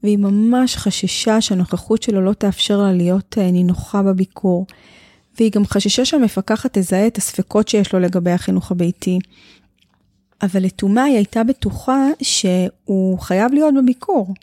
[0.03, 4.65] והיא ממש חששה שהנוכחות שלו לא תאפשר לה להיות אה, נינוחה בביקור.
[5.39, 9.19] והיא גם חששה שהמפקחת תזהה את הספקות שיש לו לגבי החינוך הביתי.
[10.43, 14.33] אבל לתומה היא הייתה בטוחה שהוא חייב להיות בביקור.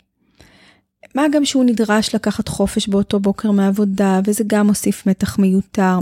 [1.15, 5.99] מה גם שהוא נדרש לקחת חופש באותו בוקר מעבודה, וזה גם מוסיף מתח מיותר.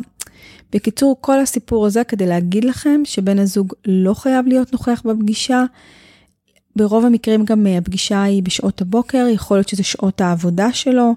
[0.74, 5.64] בקיצור, כל הסיפור הזה כדי להגיד לכם שבן הזוג לא חייב להיות נוכח בפגישה.
[6.76, 11.16] ברוב המקרים גם הפגישה היא בשעות הבוקר, יכול להיות שזה שעות העבודה שלו.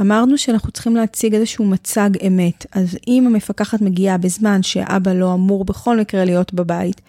[0.00, 5.34] אמ, אמרנו שאנחנו צריכים להציג איזשהו מצג אמת, אז אם המפקחת מגיעה בזמן שאבא לא
[5.34, 7.00] אמור בכל מקרה להיות בבית,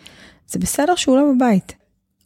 [0.48, 1.74] זה בסדר שהוא לא בבית.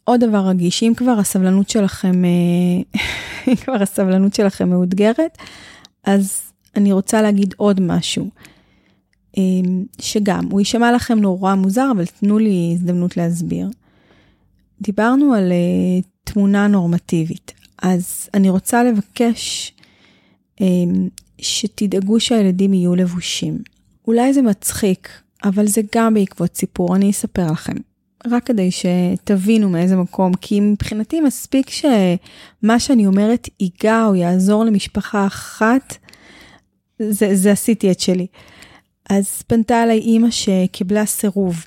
[0.04, 3.00] עוד דבר רגיש, אם כבר הסבלנות שלכם, אה,
[3.48, 5.38] אם כבר הסבלנות שלכם מאותגרת,
[6.04, 6.42] אז
[6.76, 8.30] אני רוצה להגיד עוד משהו,
[9.38, 9.42] אה,
[10.00, 13.68] שגם, הוא יישמע לכם נורא מוזר, אבל תנו לי הזדמנות להסביר.
[14.80, 17.52] דיברנו על uh, תמונה נורמטיבית,
[17.82, 19.72] אז אני רוצה לבקש
[21.38, 23.58] שתדאגו שהילדים יהיו לבושים.
[24.06, 25.08] אולי זה מצחיק,
[25.44, 27.74] אבל זה גם בעקבות סיפור, אני אספר לכם.
[28.26, 35.26] רק כדי שתבינו מאיזה מקום, כי מבחינתי מספיק שמה שאני אומרת ייגע או יעזור למשפחה
[35.26, 35.96] אחת,
[36.98, 38.26] זה, זה עשיתי את שלי.
[39.10, 41.66] אז פנתה אליי אימא שקיבלה סירוב,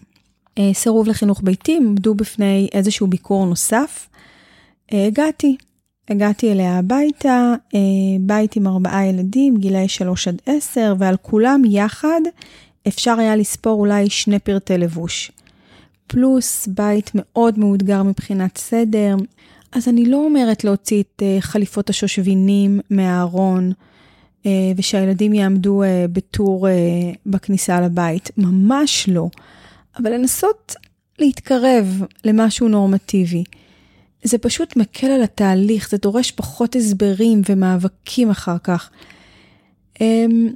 [0.58, 4.10] אה, סירוב לחינוך ביתי, עמדו בפני איזשהו ביקור נוסף.
[4.94, 5.58] אה, הגעתי,
[6.10, 7.80] הגעתי אליה הביתה, אה,
[8.20, 12.22] בית עם ארבעה ילדים, גילאי 3 עד 10, ועל כולם יחד
[12.88, 15.32] אפשר היה לספור אולי שני פרטי לבוש.
[16.08, 19.16] פלוס בית מאוד מאותגר מבחינת סדר.
[19.72, 23.72] אז אני לא אומרת להוציא את אה, חליפות השושבינים מהארון,
[24.46, 26.68] אה, ושהילדים יעמדו בטור
[27.26, 29.30] בכניסה לבית, ממש לא.
[29.98, 30.76] אבל לנסות
[31.20, 33.44] להתקרב למשהו נורמטיבי.
[34.24, 38.90] זה פשוט מקל על התהליך, זה דורש פחות הסברים ומאבקים אחר כך.
[40.02, 40.50] אמ,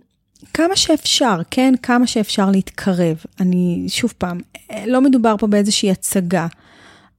[0.54, 1.74] כמה שאפשר, כן?
[1.82, 3.18] כמה שאפשר להתקרב.
[3.40, 4.40] אני, שוב פעם,
[4.86, 6.48] לא מדובר פה באיזושהי הצגה,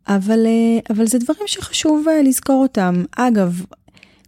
[0.08, 3.04] אבל, אה, אבל זה דברים שחשוב אה, לזכור אותם.
[3.16, 3.64] אגב,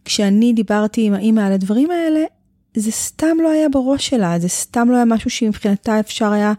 [0.05, 2.25] כשאני דיברתי עם האימא על הדברים האלה,
[2.75, 6.53] זה סתם לא היה בראש שלה, זה סתם לא היה משהו שמבחינתה אפשר היה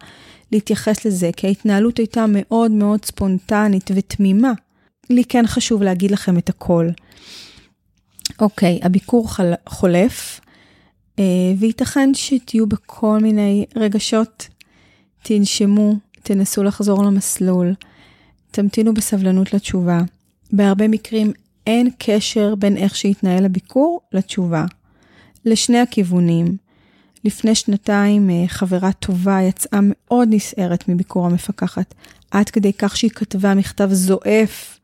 [0.51, 4.53] להתייחס לזה, כי ההתנהלות הייתה מאוד מאוד ספונטנית ותמימה.
[5.09, 6.87] לי כן חשוב להגיד לכם את הכל.
[8.39, 9.53] אוקיי, הביקור חל...
[9.69, 10.39] חולף,
[11.19, 11.23] אה,
[11.59, 14.47] וייתכן שתהיו בכל מיני רגשות.
[15.23, 17.73] תנשמו, תנסו לחזור למסלול,
[18.51, 20.01] תמתינו בסבלנות לתשובה.
[20.51, 21.31] בהרבה מקרים
[21.67, 24.65] אין קשר בין איך שהתנהל הביקור לתשובה.
[25.45, 26.57] לשני הכיוונים.
[27.23, 31.93] לפני שנתיים אה, חברה טובה יצאה מאוד נסערת מביקור המפקחת,
[32.31, 34.76] עד כדי כך שהיא כתבה מכתב זועף.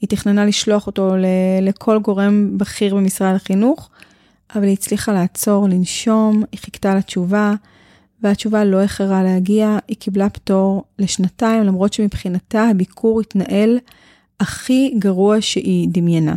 [0.00, 1.14] היא תכננה לשלוח אותו
[1.62, 3.90] לכל גורם בכיר במשרד החינוך,
[4.54, 7.54] אבל היא הצליחה לעצור, לנשום, היא חיכתה לתשובה,
[8.22, 13.78] והתשובה לא איחרה להגיע, היא קיבלה פטור לשנתיים, למרות שמבחינתה הביקור התנהל
[14.40, 16.34] הכי גרוע שהיא דמיינה,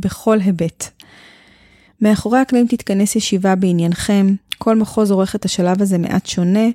[0.00, 0.90] בכל היבט.
[2.00, 6.68] מאחורי הקלעים תתכנס ישיבה בעניינכם, כל מחוז עורך את השלב הזה מעט שונה,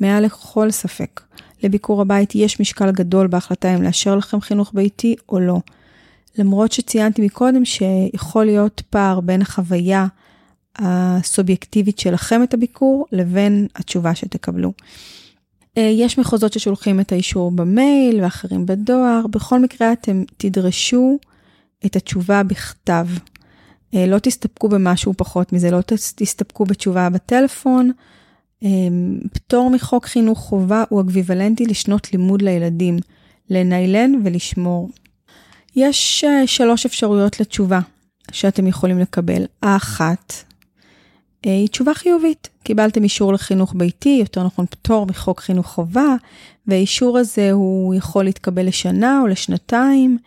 [0.00, 1.20] מעל לכל ספק.
[1.62, 5.60] לביקור הבית יש משקל גדול בהחלטה אם לאשר לכם חינוך ביתי או לא.
[6.38, 10.06] למרות שציינתי מקודם שיכול להיות פער בין החוויה
[10.78, 14.72] הסובייקטיבית שלכם את הביקור לבין התשובה שתקבלו.
[15.78, 21.18] אה, יש מחוזות ששולחים את האישור במייל ואחרים בדואר, בכל מקרה אתם תדרשו
[21.86, 23.06] את התשובה בכתב.
[23.94, 25.80] אה, לא תסתפקו במשהו פחות מזה, לא
[26.16, 27.90] תסתפקו בתשובה בטלפון.
[28.64, 28.68] אה,
[29.32, 32.96] פטור מחוק חינוך חובה הוא אקוויוולנטי לשנות לימוד לילדים,
[33.50, 34.90] לניילן ולשמור.
[35.76, 37.80] יש שלוש אפשרויות לתשובה
[38.30, 39.44] שאתם יכולים לקבל.
[39.62, 40.34] האחת,
[41.42, 42.48] היא תשובה חיובית.
[42.62, 46.14] קיבלתם אישור לחינוך ביתי, יותר נכון פטור מחוק חינוך חובה,
[46.66, 50.18] והאישור הזה הוא יכול להתקבל לשנה או לשנתיים,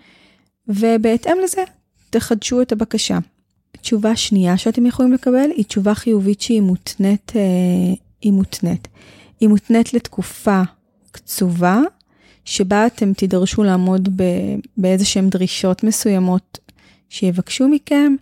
[0.68, 1.64] ובהתאם לזה
[2.10, 3.18] תחדשו את הבקשה.
[3.82, 8.88] תשובה שנייה שאתם יכולים לקבל היא תשובה חיובית שהיא מותנית, אה, היא מותנית.
[9.40, 10.62] היא מותנית לתקופה
[11.12, 11.80] קצובה,
[12.46, 14.22] שבה אתם תידרשו לעמוד
[14.78, 16.60] באיזה שהן דרישות מסוימות
[17.10, 18.16] שיבקשו מכם,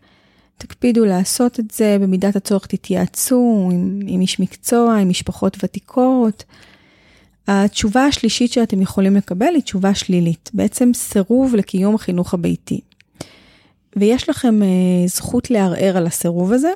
[0.57, 6.43] תקפידו לעשות את זה, במידת הצורך תתייעצו עם, עם איש מקצוע, עם משפחות ותיקות.
[7.47, 12.81] התשובה השלישית שאתם יכולים לקבל היא תשובה שלילית, בעצם סירוב לקיום החינוך הביתי.
[13.95, 16.71] ויש לכם uh, זכות לערער על הסירוב הזה,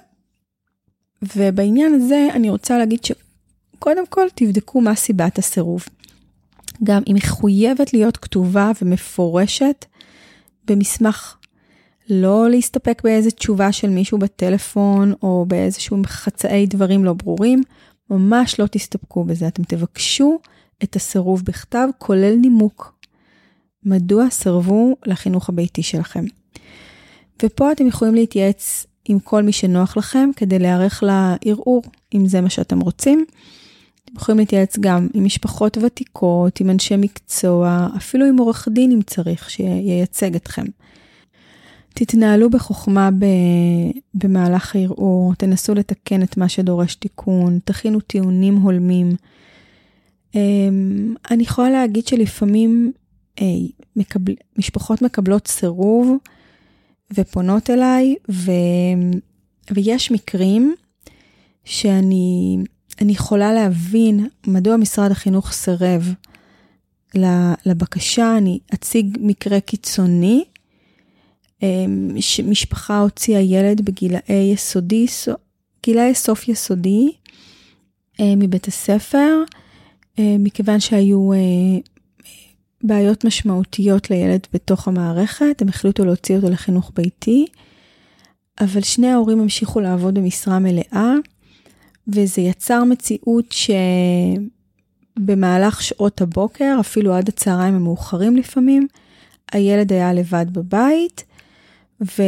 [1.36, 5.86] ובעניין הזה אני רוצה להגיד שקודם כל תבדקו מה סיבת הסירוב.
[6.84, 9.86] גם היא מחויבת להיות כתובה ומפורשת
[10.68, 11.36] במסמך
[12.10, 17.62] לא להסתפק באיזה תשובה של מישהו בטלפון או באיזשהו חצאי דברים לא ברורים,
[18.10, 19.48] ממש לא תסתפקו בזה.
[19.48, 20.40] אתם תבקשו
[20.84, 22.94] את הסירוב בכתב, כולל נימוק.
[23.86, 26.26] מדוע סרבו לחינוך הביתי שלכם.
[27.44, 31.84] ופה אתם יכולים להתייעץ עם כל מי שנוח לכם כדי להיערך לערעור,
[32.14, 33.26] אם זה מה שאתם רוצים.
[34.06, 39.02] אתם יכולים להתייעץ גם עם משפחות ותיקות, עם אנשי מקצוע, אפילו עם עורך דין אם
[39.02, 40.66] צריך, שייצג אתכם.
[41.94, 43.26] תתנהלו בחוכמה ב...
[44.14, 49.10] במהלך הערעור, תנסו לתקן את מה שדורש תיקון, תכינו טיעונים הולמים.
[50.36, 52.92] אמ, אני יכולה להגיד שלפעמים
[53.42, 54.34] אי, מקבל...
[54.58, 56.18] משפחות מקבלות סירוב
[57.18, 58.52] ופונות אליי, ו...
[59.72, 60.76] ויש מקרים
[61.66, 62.66] שאני
[63.02, 66.14] יכולה להבין מדוע משרד החינוך סירב
[67.66, 70.44] לבקשה, אני אציג מקרה קיצוני.
[71.64, 75.06] אמ, משפחה הוציאה ילד בגילאי יסודי,
[75.84, 77.12] גילאי סוף יסודי
[78.20, 79.44] אה, מבית הספר,
[80.20, 81.38] אה, מכיוון שהיו אה,
[82.84, 87.46] בעיות משמעותיות לילד בתוך המערכת, הם החליטו להוציא אותו לחינוך ביתי,
[88.62, 91.14] אבל שני ההורים המשיכו לעבוד במשרה מלאה,
[92.08, 93.56] וזה יצר מציאות
[95.20, 98.88] שבמהלך שעות הבוקר, אפילו עד הצהריים המאוחרים לפעמים,
[99.52, 101.24] הילד היה לבד בבית,
[102.02, 102.24] ו...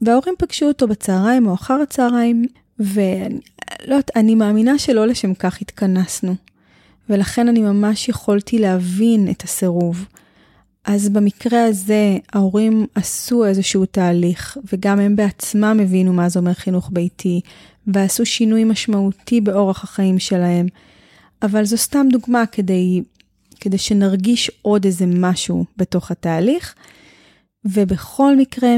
[0.00, 2.44] וההורים פגשו אותו בצהריים או אחר הצהריים,
[2.78, 3.40] ואני
[3.86, 6.34] לא מאמינה שלא לשם כך התכנסנו.
[7.10, 10.06] ולכן אני ממש יכולתי להבין את הסירוב.
[10.84, 16.90] אז במקרה הזה ההורים עשו איזשהו תהליך, וגם הם בעצמם הבינו מה זה אומר חינוך
[16.92, 17.40] ביתי,
[17.86, 20.66] ועשו שינוי משמעותי באורח החיים שלהם.
[21.42, 23.02] אבל זו סתם דוגמה כדי,
[23.60, 26.74] כדי שנרגיש עוד איזה משהו בתוך התהליך.
[27.64, 28.76] ובכל מקרה,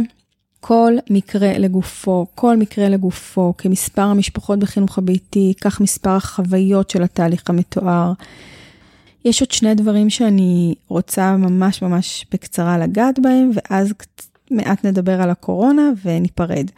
[0.65, 7.51] כל מקרה לגופו, כל מקרה לגופו, כמספר המשפחות בחינוך הביתי, כך מספר החוויות של התהליך
[7.51, 8.13] המתואר.
[9.25, 13.93] יש עוד שני דברים שאני רוצה ממש ממש בקצרה לגעת בהם, ואז
[14.51, 16.71] מעט נדבר על הקורונה וניפרד.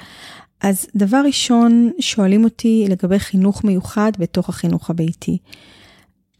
[0.60, 5.38] אז דבר ראשון, שואלים אותי לגבי חינוך מיוחד בתוך החינוך הביתי.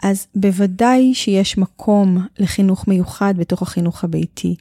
[0.02, 4.56] אז בוודאי שיש מקום לחינוך מיוחד בתוך החינוך הביתי.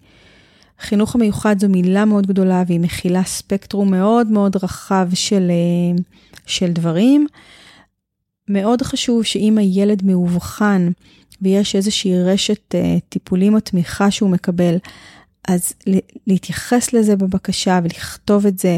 [0.83, 6.01] החינוך המיוחד זו מילה מאוד גדולה והיא מכילה ספקטרום מאוד מאוד רחב של, אה,
[6.45, 7.27] של דברים.
[8.49, 10.89] מאוד חשוב שאם הילד מאובחן
[11.41, 14.75] ויש איזושהי רשת uh, טיפולים או תמיכה שהוא מקבל,
[15.47, 15.73] אז
[16.27, 18.77] להתייחס לזה בבקשה ולכתוב את זה.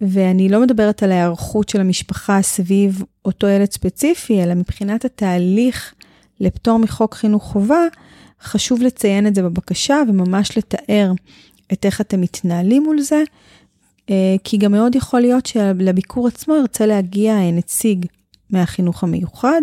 [0.00, 5.94] ואני לא מדברת על ההיערכות של המשפחה סביב אותו ילד ספציפי, אלא מבחינת התהליך
[6.40, 7.84] לפטור מחוק חינוך חובה,
[8.42, 11.12] חשוב לציין את זה בבקשה וממש לתאר
[11.72, 13.22] את איך אתם מתנהלים מול זה,
[14.10, 18.06] אה, כי גם מאוד יכול להיות שלביקור עצמו ירצה להגיע אה, נציג
[18.50, 19.62] מהחינוך המיוחד,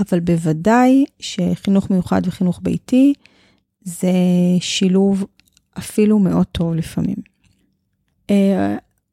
[0.00, 3.12] אבל בוודאי שחינוך מיוחד וחינוך ביתי
[3.82, 4.12] זה
[4.60, 5.26] שילוב
[5.78, 7.16] אפילו מאוד טוב לפעמים.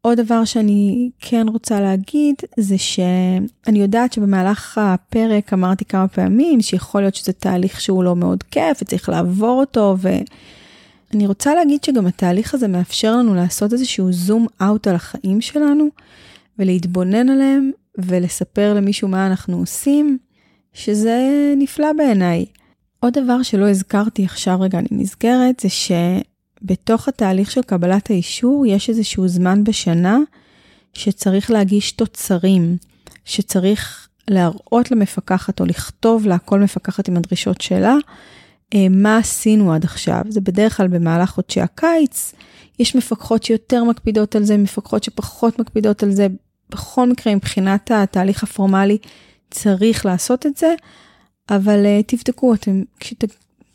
[0.07, 7.01] עוד דבר שאני כן רוצה להגיד זה שאני יודעת שבמהלך הפרק אמרתי כמה פעמים שיכול
[7.01, 12.53] להיות שזה תהליך שהוא לא מאוד כיף וצריך לעבור אותו ואני רוצה להגיד שגם התהליך
[12.53, 15.87] הזה מאפשר לנו לעשות איזשהו זום אאוט על החיים שלנו
[16.59, 20.17] ולהתבונן עליהם ולספר למישהו מה אנחנו עושים,
[20.73, 21.19] שזה
[21.57, 22.45] נפלא בעיניי.
[22.99, 25.91] עוד דבר שלא הזכרתי עכשיו רגע, אני נזכרת, זה ש...
[26.61, 30.19] בתוך התהליך של קבלת האישור יש איזשהו זמן בשנה
[30.93, 32.77] שצריך להגיש תוצרים,
[33.25, 37.95] שצריך להראות למפקחת או לכתוב לה, כל מפקחת עם הדרישות שלה,
[38.73, 40.21] אה, מה עשינו עד עכשיו.
[40.29, 42.33] זה בדרך כלל במהלך חודשי הקיץ,
[42.79, 46.27] יש מפקחות שיותר מקפידות על זה, מפקחות שפחות מקפידות על זה.
[46.69, 48.97] בכל מקרה, מבחינת התהליך הפורמלי,
[49.51, 50.73] צריך לעשות את זה,
[51.49, 53.23] אבל uh, תבדקו, אתם, כשת,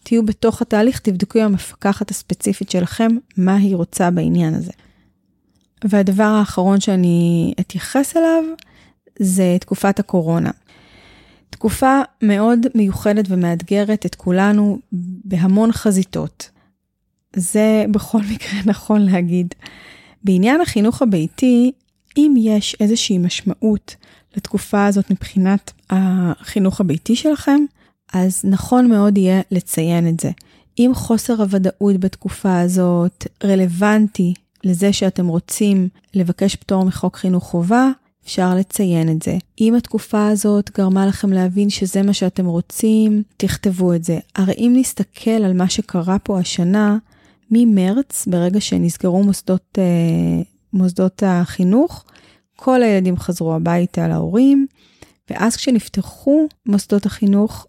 [0.03, 4.73] תהיו בתוך התהליך, תבדקו עם המפקחת הספציפית שלכם, מה היא רוצה בעניין הזה.
[5.85, 8.45] והדבר האחרון שאני אתייחס אליו,
[9.19, 10.51] זה תקופת הקורונה.
[11.51, 14.79] תקופה מאוד מיוחדת ומאתגרת את כולנו
[15.25, 16.51] בהמון חזיתות.
[17.37, 19.55] זה בכל מקרה נכון להגיד.
[20.25, 21.73] בעניין החינוך הביתי,
[22.17, 23.97] אם יש איזושהי משמעות
[24.37, 27.65] לתקופה הזאת מבחינת החינוך הביתי שלכם,
[28.13, 30.31] אז נכון מאוד יהיה לציין את זה.
[30.79, 34.35] אם חוסר הוודאות בתקופה הזאת רלוונטי
[34.65, 37.91] לזה שאתם רוצים לבקש פטור מחוק חינוך חובה,
[38.25, 39.39] אפשר לציין את זה.
[39.61, 44.19] אם התקופה הזאת גרמה לכם להבין שזה מה שאתם רוצים, תכתבו את זה.
[44.37, 46.99] הרי אם נסתכל על מה שקרה פה השנה,
[47.51, 50.43] ממרץ, ברגע שנסגרו מוסדות, אה,
[50.73, 52.05] מוסדות החינוך,
[52.57, 54.67] כל הילדים חזרו הביתה להורים,
[55.31, 57.67] ואז כשנפתחו מוסדות החינוך,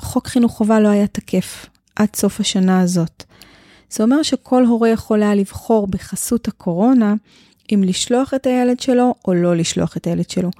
[0.00, 1.66] חוק חינוך חובה לא היה תקף
[1.96, 3.24] עד סוף השנה הזאת.
[3.90, 7.14] זה אומר שכל הורה יכול היה לבחור בחסות הקורונה
[7.74, 10.50] אם לשלוח את הילד שלו או לא לשלוח את הילד שלו.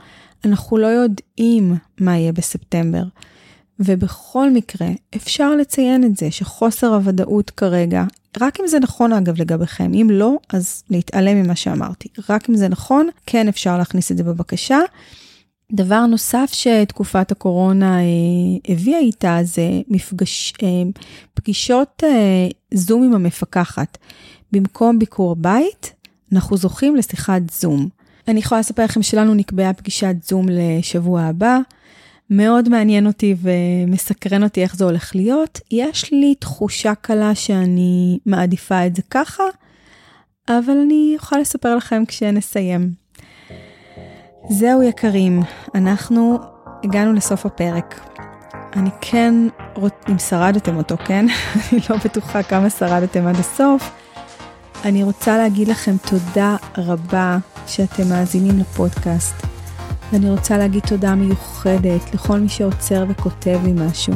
[0.44, 3.02] אנחנו לא יודעים מה יהיה בספטמבר.
[3.80, 8.04] ובכל מקרה, אפשר לציין את זה שחוסר הוודאות כרגע,
[8.40, 12.08] רק אם זה נכון אגב לגביכם, אם לא, אז להתעלם ממה שאמרתי.
[12.28, 14.78] רק אם זה נכון, כן אפשר להכניס את זה בבקשה.
[15.72, 18.04] דבר נוסף שתקופת הקורונה אה,
[18.68, 20.68] הביאה איתה זה מפגש, אה,
[21.34, 23.98] פגישות אה, זום עם המפקחת.
[24.52, 25.92] במקום ביקור בית,
[26.32, 27.88] אנחנו זוכים לשיחת זום.
[28.28, 31.58] אני יכולה לספר לכם שלנו נקבעה פגישת זום לשבוע הבא.
[32.30, 35.60] מאוד מעניין אותי ומסקרן אותי איך זה הולך להיות.
[35.70, 39.44] יש לי תחושה קלה שאני מעדיפה את זה ככה,
[40.48, 43.05] אבל אני יכולה לספר לכם כשנסיים.
[44.48, 45.42] זהו יקרים,
[45.74, 46.38] אנחנו
[46.84, 48.00] הגענו לסוף הפרק.
[48.76, 49.34] אני כן,
[50.08, 51.26] אם שרדתם אותו, כן?
[51.72, 53.90] אני לא בטוחה כמה שרדתם עד הסוף.
[54.84, 59.34] אני רוצה להגיד לכם תודה רבה שאתם מאזינים לפודקאסט.
[60.12, 64.14] ואני רוצה להגיד תודה מיוחדת לכל מי שעוצר וכותב לי משהו.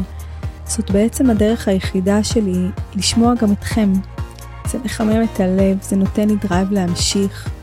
[0.64, 3.92] זאת בעצם הדרך היחידה שלי לשמוע גם אתכם.
[4.66, 7.59] זה מחמם את הלב, זה נותן לי drive להמשיך.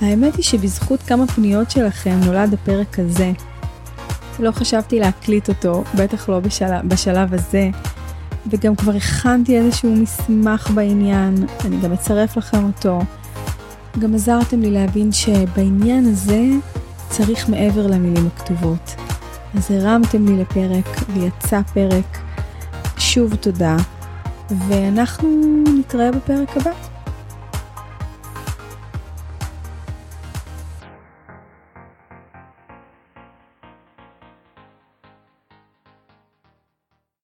[0.00, 3.32] האמת היא שבזכות כמה פניות שלכם נולד הפרק הזה.
[4.38, 7.70] לא חשבתי להקליט אותו, בטח לא בשלב, בשלב הזה,
[8.50, 13.00] וגם כבר הכנתי איזשהו מסמך בעניין, אני גם אצרף לכם אותו.
[13.98, 16.42] גם עזרתם לי להבין שבעניין הזה
[17.08, 18.94] צריך מעבר למילים הכתובות.
[19.54, 22.18] אז הרמתם לי לפרק ויצא פרק.
[22.98, 23.76] שוב תודה,
[24.68, 25.28] ואנחנו
[25.78, 26.97] נתראה בפרק הבא.